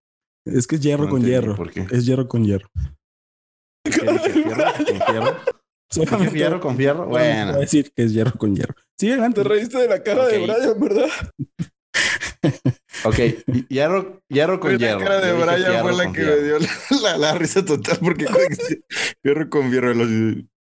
[0.45, 1.55] Es que es hierro con hierro.
[1.55, 1.87] ¿Por qué?
[1.91, 2.69] Es hierro con hierro.
[3.85, 3.93] ¿Qué
[5.91, 7.07] ¿Fierro con fierro con fierro?
[7.07, 7.53] Bueno.
[7.53, 8.75] Voy a decir que es hierro con hierro.
[8.99, 9.43] Sigue adelante.
[9.43, 11.09] Te reíste de la cara de Brian, ¿verdad?
[13.05, 13.17] Ok,
[13.69, 14.99] hierro, hierro con hierro.
[14.99, 16.59] La cara de Brian fue la que me dio
[17.19, 18.27] la, risa total porque
[19.23, 19.95] hierro con hierro.
[19.95, 20.09] Los...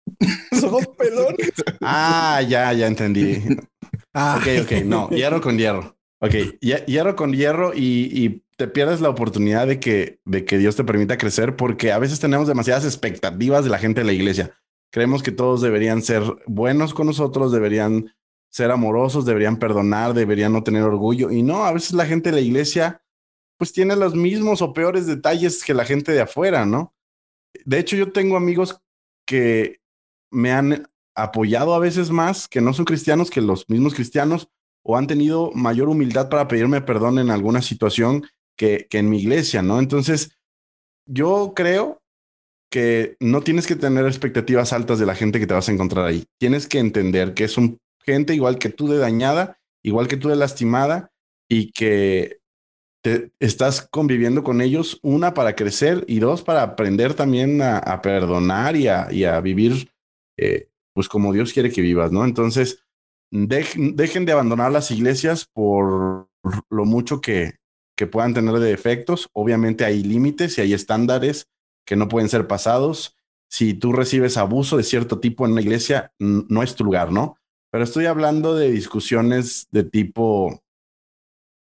[0.60, 1.52] Somos pelones.
[1.80, 3.42] Ah, ya, ya entendí.
[4.14, 4.38] Ah.
[4.40, 5.96] Ok, ok, no, hierro con hierro.
[6.20, 10.76] Ok, hierro con hierro y, y, te pierdes la oportunidad de que, de que Dios
[10.76, 14.56] te permita crecer porque a veces tenemos demasiadas expectativas de la gente de la iglesia.
[14.92, 18.14] Creemos que todos deberían ser buenos con nosotros, deberían
[18.50, 21.30] ser amorosos, deberían perdonar, deberían no tener orgullo.
[21.32, 23.02] Y no, a veces la gente de la iglesia
[23.56, 26.94] pues tiene los mismos o peores detalles que la gente de afuera, ¿no?
[27.64, 28.80] De hecho, yo tengo amigos
[29.26, 29.81] que
[30.32, 34.48] me han apoyado a veces más, que no son cristianos, que los mismos cristianos,
[34.82, 38.26] o han tenido mayor humildad para pedirme perdón en alguna situación
[38.56, 39.78] que, que en mi iglesia, ¿no?
[39.78, 40.36] Entonces,
[41.06, 42.02] yo creo
[42.70, 46.06] que no tienes que tener expectativas altas de la gente que te vas a encontrar
[46.06, 46.24] ahí.
[46.38, 50.28] Tienes que entender que es un gente igual que tú de dañada, igual que tú
[50.28, 51.12] de lastimada
[51.48, 52.40] y que
[53.02, 58.76] te, estás conviviendo con ellos, una para crecer y dos para aprender también a, perdonar
[58.76, 59.91] y a, vivir
[60.36, 62.24] eh, pues como Dios quiere que vivas, ¿no?
[62.24, 62.84] Entonces,
[63.30, 66.28] dejen de abandonar las iglesias por
[66.70, 67.54] lo mucho que,
[67.96, 69.30] que puedan tener de defectos.
[69.32, 71.48] Obviamente hay límites y hay estándares
[71.86, 73.16] que no pueden ser pasados.
[73.48, 77.36] Si tú recibes abuso de cierto tipo en una iglesia, no es tu lugar, ¿no?
[77.70, 80.62] Pero estoy hablando de discusiones de tipo,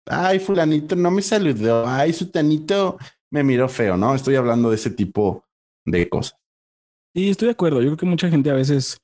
[0.06, 2.98] ay, fulanito no me saludó, ay, sutanito
[3.30, 4.14] me miró feo, ¿no?
[4.14, 5.44] Estoy hablando de ese tipo
[5.84, 6.41] de cosas.
[7.14, 7.80] Sí, estoy de acuerdo.
[7.82, 8.98] Yo creo que mucha gente a veces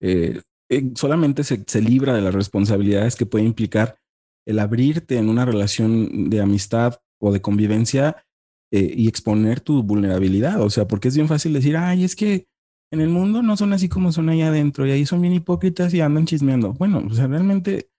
[0.00, 0.40] eh,
[0.70, 3.98] eh, solamente se, libra de las responsabilidades que puede implicar
[4.46, 8.24] el abrirte en una relación de amistad o de convivencia
[8.72, 10.62] eh, y exponer tu vulnerabilidad.
[10.62, 12.46] O sea, porque es bien fácil decir, ay, es que
[12.92, 15.92] en el mundo no son así como son ahí adentro y ahí son bien hipócritas
[15.94, 16.74] y andan chismeando.
[16.74, 17.90] Bueno, o sea, realmente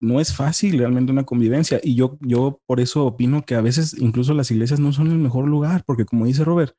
[0.00, 3.94] no es fácil realmente una convivencia y yo, yo por eso opino que a veces
[3.98, 6.74] incluso las iglesias no son el mejor lugar, porque como dice Robert,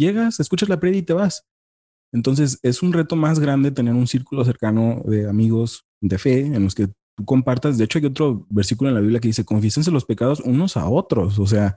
[0.00, 1.46] llegas, escuchas la predica y te vas.
[2.12, 6.64] Entonces es un reto más grande tener un círculo cercano de amigos de fe en
[6.64, 7.78] los que tú compartas.
[7.78, 10.88] De hecho, hay otro versículo en la Biblia que dice, confiésense los pecados unos a
[10.88, 11.38] otros.
[11.38, 11.76] O sea,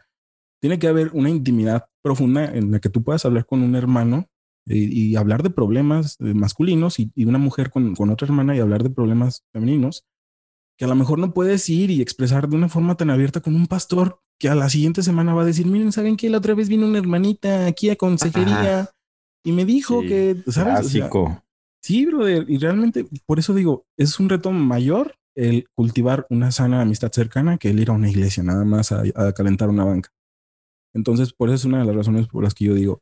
[0.60, 4.28] tiene que haber una intimidad profunda en la que tú puedas hablar con un hermano
[4.66, 8.62] y, hablar de problemas eh, masculinos y, y una mujer con, con, otra hermana y
[8.62, 10.06] hablar de problemas femeninos
[10.78, 13.56] que a lo mejor no puedes ir y expresar de una forma tan abierta con
[13.56, 16.30] un pastor que a la siguiente semana va a decir, miren, ¿saben qué?
[16.30, 18.92] La otra vez vino una hermanita aquí a consejería Ajá.
[19.44, 20.80] y me dijo sí, que, ¿sabes?
[20.80, 21.24] Clásico.
[21.24, 21.44] O sea,
[21.82, 26.82] sí, brother, y realmente por eso digo, es un reto mayor el cultivar una sana
[26.82, 30.10] amistad cercana que el ir a una iglesia, nada más a, a calentar una banca.
[30.94, 33.02] Entonces, por eso es una de las razones por las que yo digo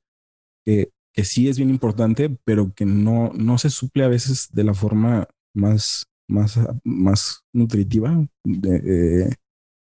[0.66, 4.64] que, que sí es bien importante, pero que no, no se suple a veces de
[4.64, 9.30] la forma más, más, más nutritiva de, eh,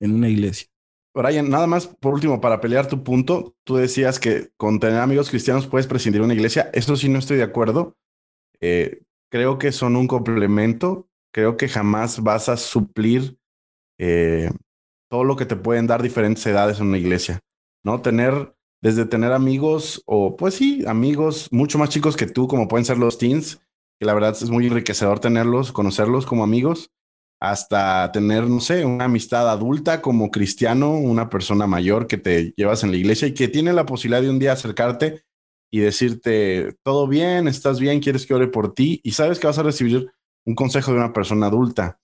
[0.00, 0.68] en una iglesia.
[1.14, 5.28] Brian, nada más por último, para pelear tu punto, tú decías que con tener amigos
[5.30, 6.70] cristianos puedes prescindir de una iglesia.
[6.72, 7.96] Eso sí no estoy de acuerdo.
[8.60, 11.08] Eh, creo que son un complemento.
[11.32, 13.38] Creo que jamás vas a suplir
[13.98, 14.50] eh,
[15.10, 17.40] todo lo que te pueden dar diferentes edades en una iglesia.
[17.84, 18.00] ¿no?
[18.02, 22.84] Tener, desde tener amigos o, pues sí, amigos mucho más chicos que tú, como pueden
[22.84, 23.60] ser los teens,
[23.98, 26.90] que la verdad es muy enriquecedor tenerlos, conocerlos como amigos,
[27.40, 32.84] hasta tener, no sé, una amistad adulta como cristiano, una persona mayor que te llevas
[32.84, 35.22] en la iglesia y que tiene la posibilidad de un día acercarte
[35.72, 39.58] y decirte, todo bien, estás bien, quieres que ore por ti y sabes que vas
[39.58, 40.12] a recibir
[40.44, 42.00] un consejo de una persona adulta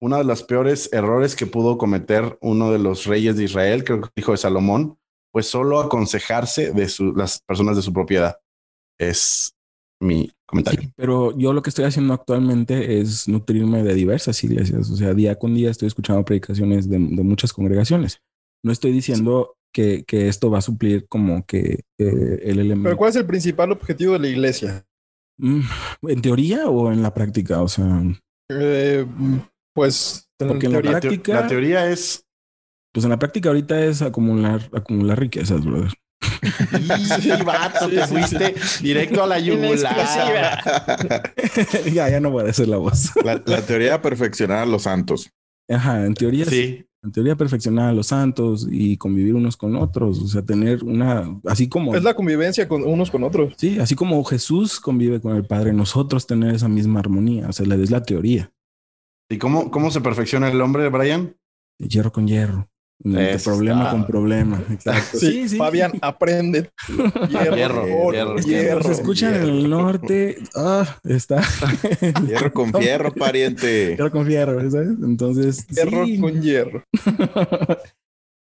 [0.00, 4.02] uno de los peores errores que pudo cometer uno de los reyes de Israel, creo
[4.02, 4.98] que hijo de Salomón,
[5.32, 8.38] pues solo aconsejarse de las personas de su propiedad.
[8.98, 9.54] Es
[10.00, 10.82] mi comentario.
[10.82, 14.90] Sí, pero yo lo que estoy haciendo actualmente es nutrirme de diversas iglesias.
[14.90, 18.22] O sea, día con día estoy escuchando predicaciones de, de muchas congregaciones.
[18.64, 22.84] No estoy diciendo que, que, esto va a suplir como que eh, el elemento.
[22.84, 24.86] Pero ¿cuál es el principal objetivo de la iglesia?
[25.38, 25.60] Mm,
[26.08, 27.62] ¿En teoría o en la práctica?
[27.62, 28.02] O sea.
[28.48, 29.04] Eh,
[29.74, 30.30] pues.
[30.38, 31.40] Porque en, en la práctica.
[31.40, 32.26] La teoría es
[32.96, 35.92] pues en la práctica ahorita es acumular, acumular riquezas, brother.
[37.20, 40.62] Sí, vato, te fuiste directo a la yugular.
[41.92, 43.10] ya, ya no voy a decir la voz.
[43.24, 45.30] La, la, teoría de perfeccionar a los santos.
[45.68, 46.86] Ajá, en teoría sí.
[47.06, 51.38] En teoría perfeccionar a los santos y convivir unos con otros, o sea, tener una,
[51.46, 51.94] así como...
[51.94, 53.54] Es la convivencia con unos con otros.
[53.58, 57.64] Sí, así como Jesús convive con el Padre, nosotros tener esa misma armonía, o sea,
[57.64, 58.50] es la teoría.
[59.30, 61.36] ¿Y cómo, cómo se perfecciona el hombre, Brian?
[61.78, 62.68] Hierro con hierro.
[62.98, 63.90] De problema está.
[63.92, 64.62] con problema.
[64.70, 65.18] Exacto.
[65.18, 65.56] Sí, sí, sí.
[65.56, 66.70] Fabián, aprende.
[67.28, 68.38] Hierro, hierro, hierro.
[68.38, 70.38] hierro se escucha en el norte.
[70.54, 71.42] Ah, está.
[72.26, 73.90] Hierro con fierro, pariente.
[73.90, 74.88] Hierro con fierro, ¿sabes?
[75.02, 75.66] Entonces.
[75.66, 76.18] Hierro sí.
[76.18, 76.84] con hierro.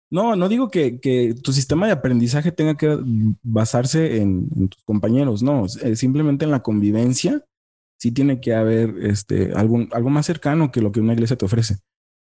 [0.10, 2.98] no, no digo que, que, tu sistema de aprendizaje tenga que
[3.44, 5.66] basarse en, en tus compañeros, no.
[5.66, 7.44] Es simplemente en la convivencia.
[8.00, 11.46] Sí tiene que haber este, algo, algo más cercano que lo que una iglesia te
[11.46, 11.80] ofrece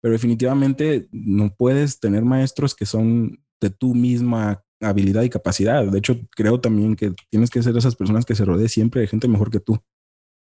[0.02, 5.84] pero definitivamente no puedes tener maestros que son de tu misma habilidad y capacidad.
[5.86, 9.08] De hecho, creo también que tienes que ser esas personas que se rodee siempre de
[9.08, 9.80] gente mejor que tú,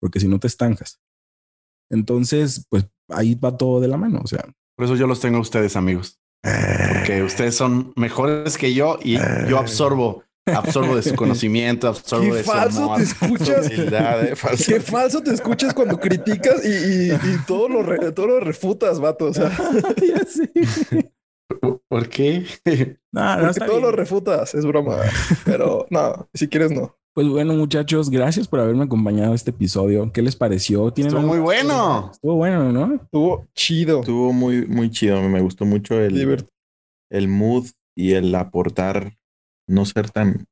[0.01, 0.99] porque si no te estancas.
[1.89, 4.43] Entonces, pues ahí va todo de la mano, o sea.
[4.75, 6.19] Por eso yo los tengo a ustedes, amigos.
[6.43, 9.17] Porque ustedes son mejores que yo y
[9.49, 10.23] yo absorbo
[10.55, 12.97] absorbo de su conocimiento, absorbo Qué de falso su amor.
[12.97, 13.67] te escuchas.
[13.69, 14.63] Humildad, eh, falso.
[14.67, 18.99] Qué falso te escuchas cuando criticas y, y, y todo, lo re, todo lo refutas,
[18.99, 19.25] vato.
[19.25, 19.51] O sea.
[21.89, 22.45] ¿Por qué?
[23.13, 23.85] No, no porque está todo bien.
[23.89, 24.97] lo refutas, es broma.
[25.43, 26.95] Pero no, si quieres, no.
[27.15, 30.11] Pues bueno, muchachos, gracias por haberme acompañado a este episodio.
[30.11, 30.91] ¿Qué les pareció?
[30.93, 32.09] ¿Tienen Estuvo algo- muy bueno.
[32.13, 32.93] Estuvo bueno, ¿no?
[32.95, 34.01] Estuvo chido.
[34.01, 35.19] Estuvo muy, muy chido.
[35.23, 36.47] Me gustó mucho el, Divert-
[37.09, 37.65] el mood
[37.97, 39.17] y el aportar,
[39.67, 40.45] no ser tan,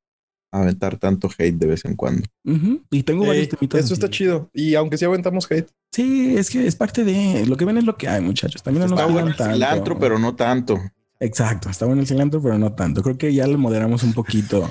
[0.52, 2.24] aventar tanto hate de vez en cuando.
[2.46, 2.82] Ujú.
[2.92, 3.86] Y tengo varios Ey, temitas.
[3.86, 4.50] Eso está chido.
[4.54, 7.86] Y aunque sí aventamos hate, Sí, es que es parte de lo que ven es
[7.86, 8.62] lo que hay, muchachos.
[8.62, 9.54] También no nos Está bueno pidan el tanto.
[9.54, 10.78] cilantro, pero no tanto.
[11.22, 13.02] Exacto, está bueno el cilantro, pero no tanto.
[13.02, 14.70] Creo que ya le moderamos un poquito,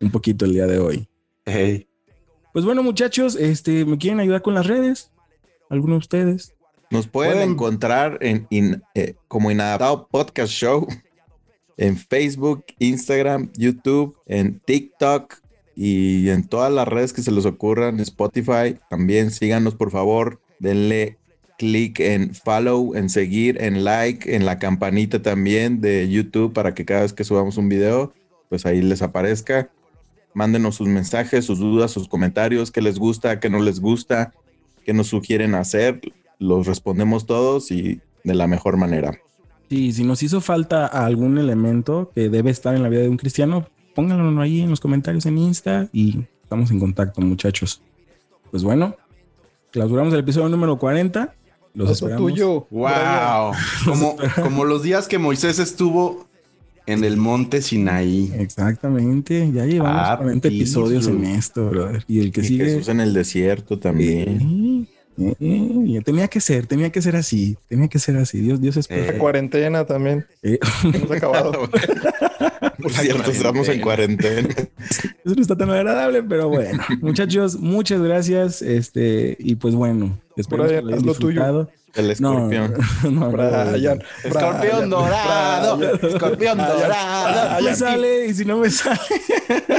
[0.00, 1.06] un poquito el día de hoy.
[1.44, 1.86] Hey.
[2.54, 5.10] Pues bueno, muchachos, este, ¿me quieren ayudar con las redes?
[5.68, 6.54] ¿Alguno de ustedes?
[6.90, 10.86] Nos pueden Pueden- encontrar en, in- eh, como Inadaptado Podcast Show
[11.76, 15.34] en Facebook, Instagram, YouTube, en TikTok
[15.74, 18.76] y en todas las redes que se les ocurran, Spotify.
[18.90, 20.40] También síganos, por favor.
[20.58, 21.18] Denle
[21.58, 26.84] clic en follow, en seguir, en like, en la campanita también de YouTube para que
[26.84, 28.12] cada vez que subamos un video,
[28.48, 29.70] pues ahí les aparezca.
[30.34, 34.32] Mándenos sus mensajes, sus dudas, sus comentarios, qué les gusta, qué no les gusta,
[34.84, 36.00] qué nos sugieren hacer.
[36.38, 39.20] Los respondemos todos y de la mejor manera.
[39.72, 43.16] Sí, si nos hizo falta algún elemento que debe estar en la vida de un
[43.16, 47.80] cristiano, pónganlo ahí en los comentarios en Insta y estamos en contacto, muchachos.
[48.50, 48.94] Pues bueno,
[49.70, 51.34] clausuramos el episodio número 40.
[51.72, 52.30] Los Eso esperamos.
[52.32, 52.66] tuyo.
[52.70, 53.52] Wow.
[53.86, 56.26] Como, como los días que Moisés estuvo
[56.84, 58.30] en el monte Sinaí.
[58.36, 62.04] Exactamente, ya llevamos Ah, 40 episodios en esto, brother.
[62.08, 62.64] Y el que Y sigue.
[62.66, 64.28] Jesús en el desierto también.
[64.28, 64.44] Eh,
[65.18, 68.40] eh, eh, tenía que ser, tenía que ser así, tenía que ser así.
[68.40, 69.16] Dios, Dios es Eh.
[69.18, 70.26] Cuarentena también.
[70.42, 70.58] Eh,
[71.10, 71.52] ha acabado.
[72.80, 74.48] Por cierto, estamos en cuarentena.
[75.24, 76.82] Eso no está tan agradable, pero bueno.
[77.00, 78.62] Muchachos, muchas gracias.
[78.62, 81.68] Este, y pues bueno, espero que lo tuyo.
[81.94, 82.74] El escorpión.
[83.04, 85.98] no, no, Brian, Escorpión dorado, Brian.
[86.02, 87.62] escorpión dorado.
[87.62, 88.98] Me sale y si no me sale.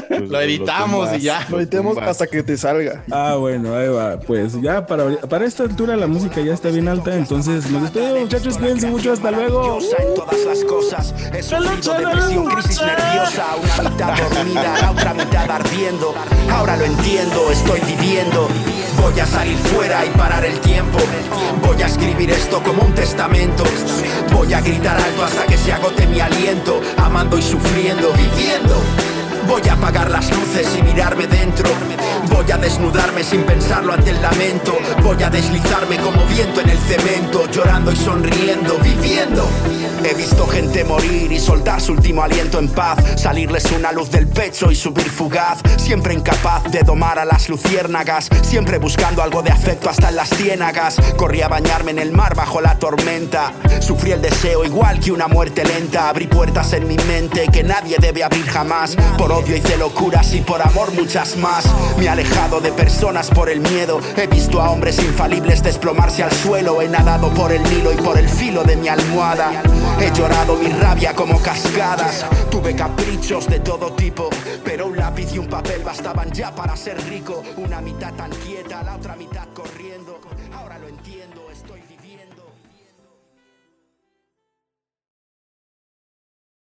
[0.07, 1.47] Pues Lo editamos y ya.
[1.49, 3.03] Lo editemos hasta que te salga.
[3.11, 4.19] Ah, bueno, ahí va.
[4.19, 7.15] Pues ya para, para esta altura la música ya está bien alta.
[7.15, 8.57] Entonces nos despedimos, muchachos.
[8.59, 9.13] Cuídense mucho.
[9.13, 9.79] Hasta luego.
[9.79, 11.13] en todas las cosas.
[11.31, 16.13] Depresión, crisis nerviosa, una mitad dormida, la otra mitad ardiendo.
[16.51, 18.47] Ahora lo entiendo, estoy viviendo.
[19.01, 20.99] Voy a salir fuera y parar el tiempo.
[21.65, 23.63] Voy a escribir esto como un testamento.
[24.31, 26.81] Voy a gritar alto hasta que se agote mi aliento.
[26.97, 28.75] Amando y sufriendo, viviendo.
[29.47, 31.69] Voy a apagar las luces y mirarme dentro.
[32.29, 34.77] Voy a desnudarme sin pensarlo ante el lamento.
[35.03, 39.47] Voy a deslizarme como viento en el cemento, llorando y sonriendo, viviendo.
[40.05, 42.97] He visto gente morir y soltar su último aliento en paz.
[43.15, 45.59] Salirles una luz del pecho y subir fugaz.
[45.77, 48.27] Siempre incapaz de domar a las luciérnagas.
[48.41, 50.97] Siempre buscando algo de afecto hasta en las ciénagas.
[51.15, 53.53] Corrí a bañarme en el mar bajo la tormenta.
[53.79, 56.09] Sufrí el deseo igual que una muerte lenta.
[56.09, 58.97] Abrí puertas en mi mente que nadie debe abrir jamás.
[59.33, 61.65] Odio hice locuras y por amor muchas más.
[61.97, 63.99] Me he alejado de personas por el miedo.
[64.15, 66.81] He visto a hombres infalibles desplomarse al suelo.
[66.81, 69.63] He nadado por el Nilo y por el filo de mi almohada.
[69.99, 72.25] He llorado mi rabia como cascadas.
[72.49, 74.29] Tuve caprichos de todo tipo.
[74.63, 77.43] Pero un lápiz y un papel bastaban ya para ser rico.
[77.57, 79.32] Una mitad tan quieta, la otra mitad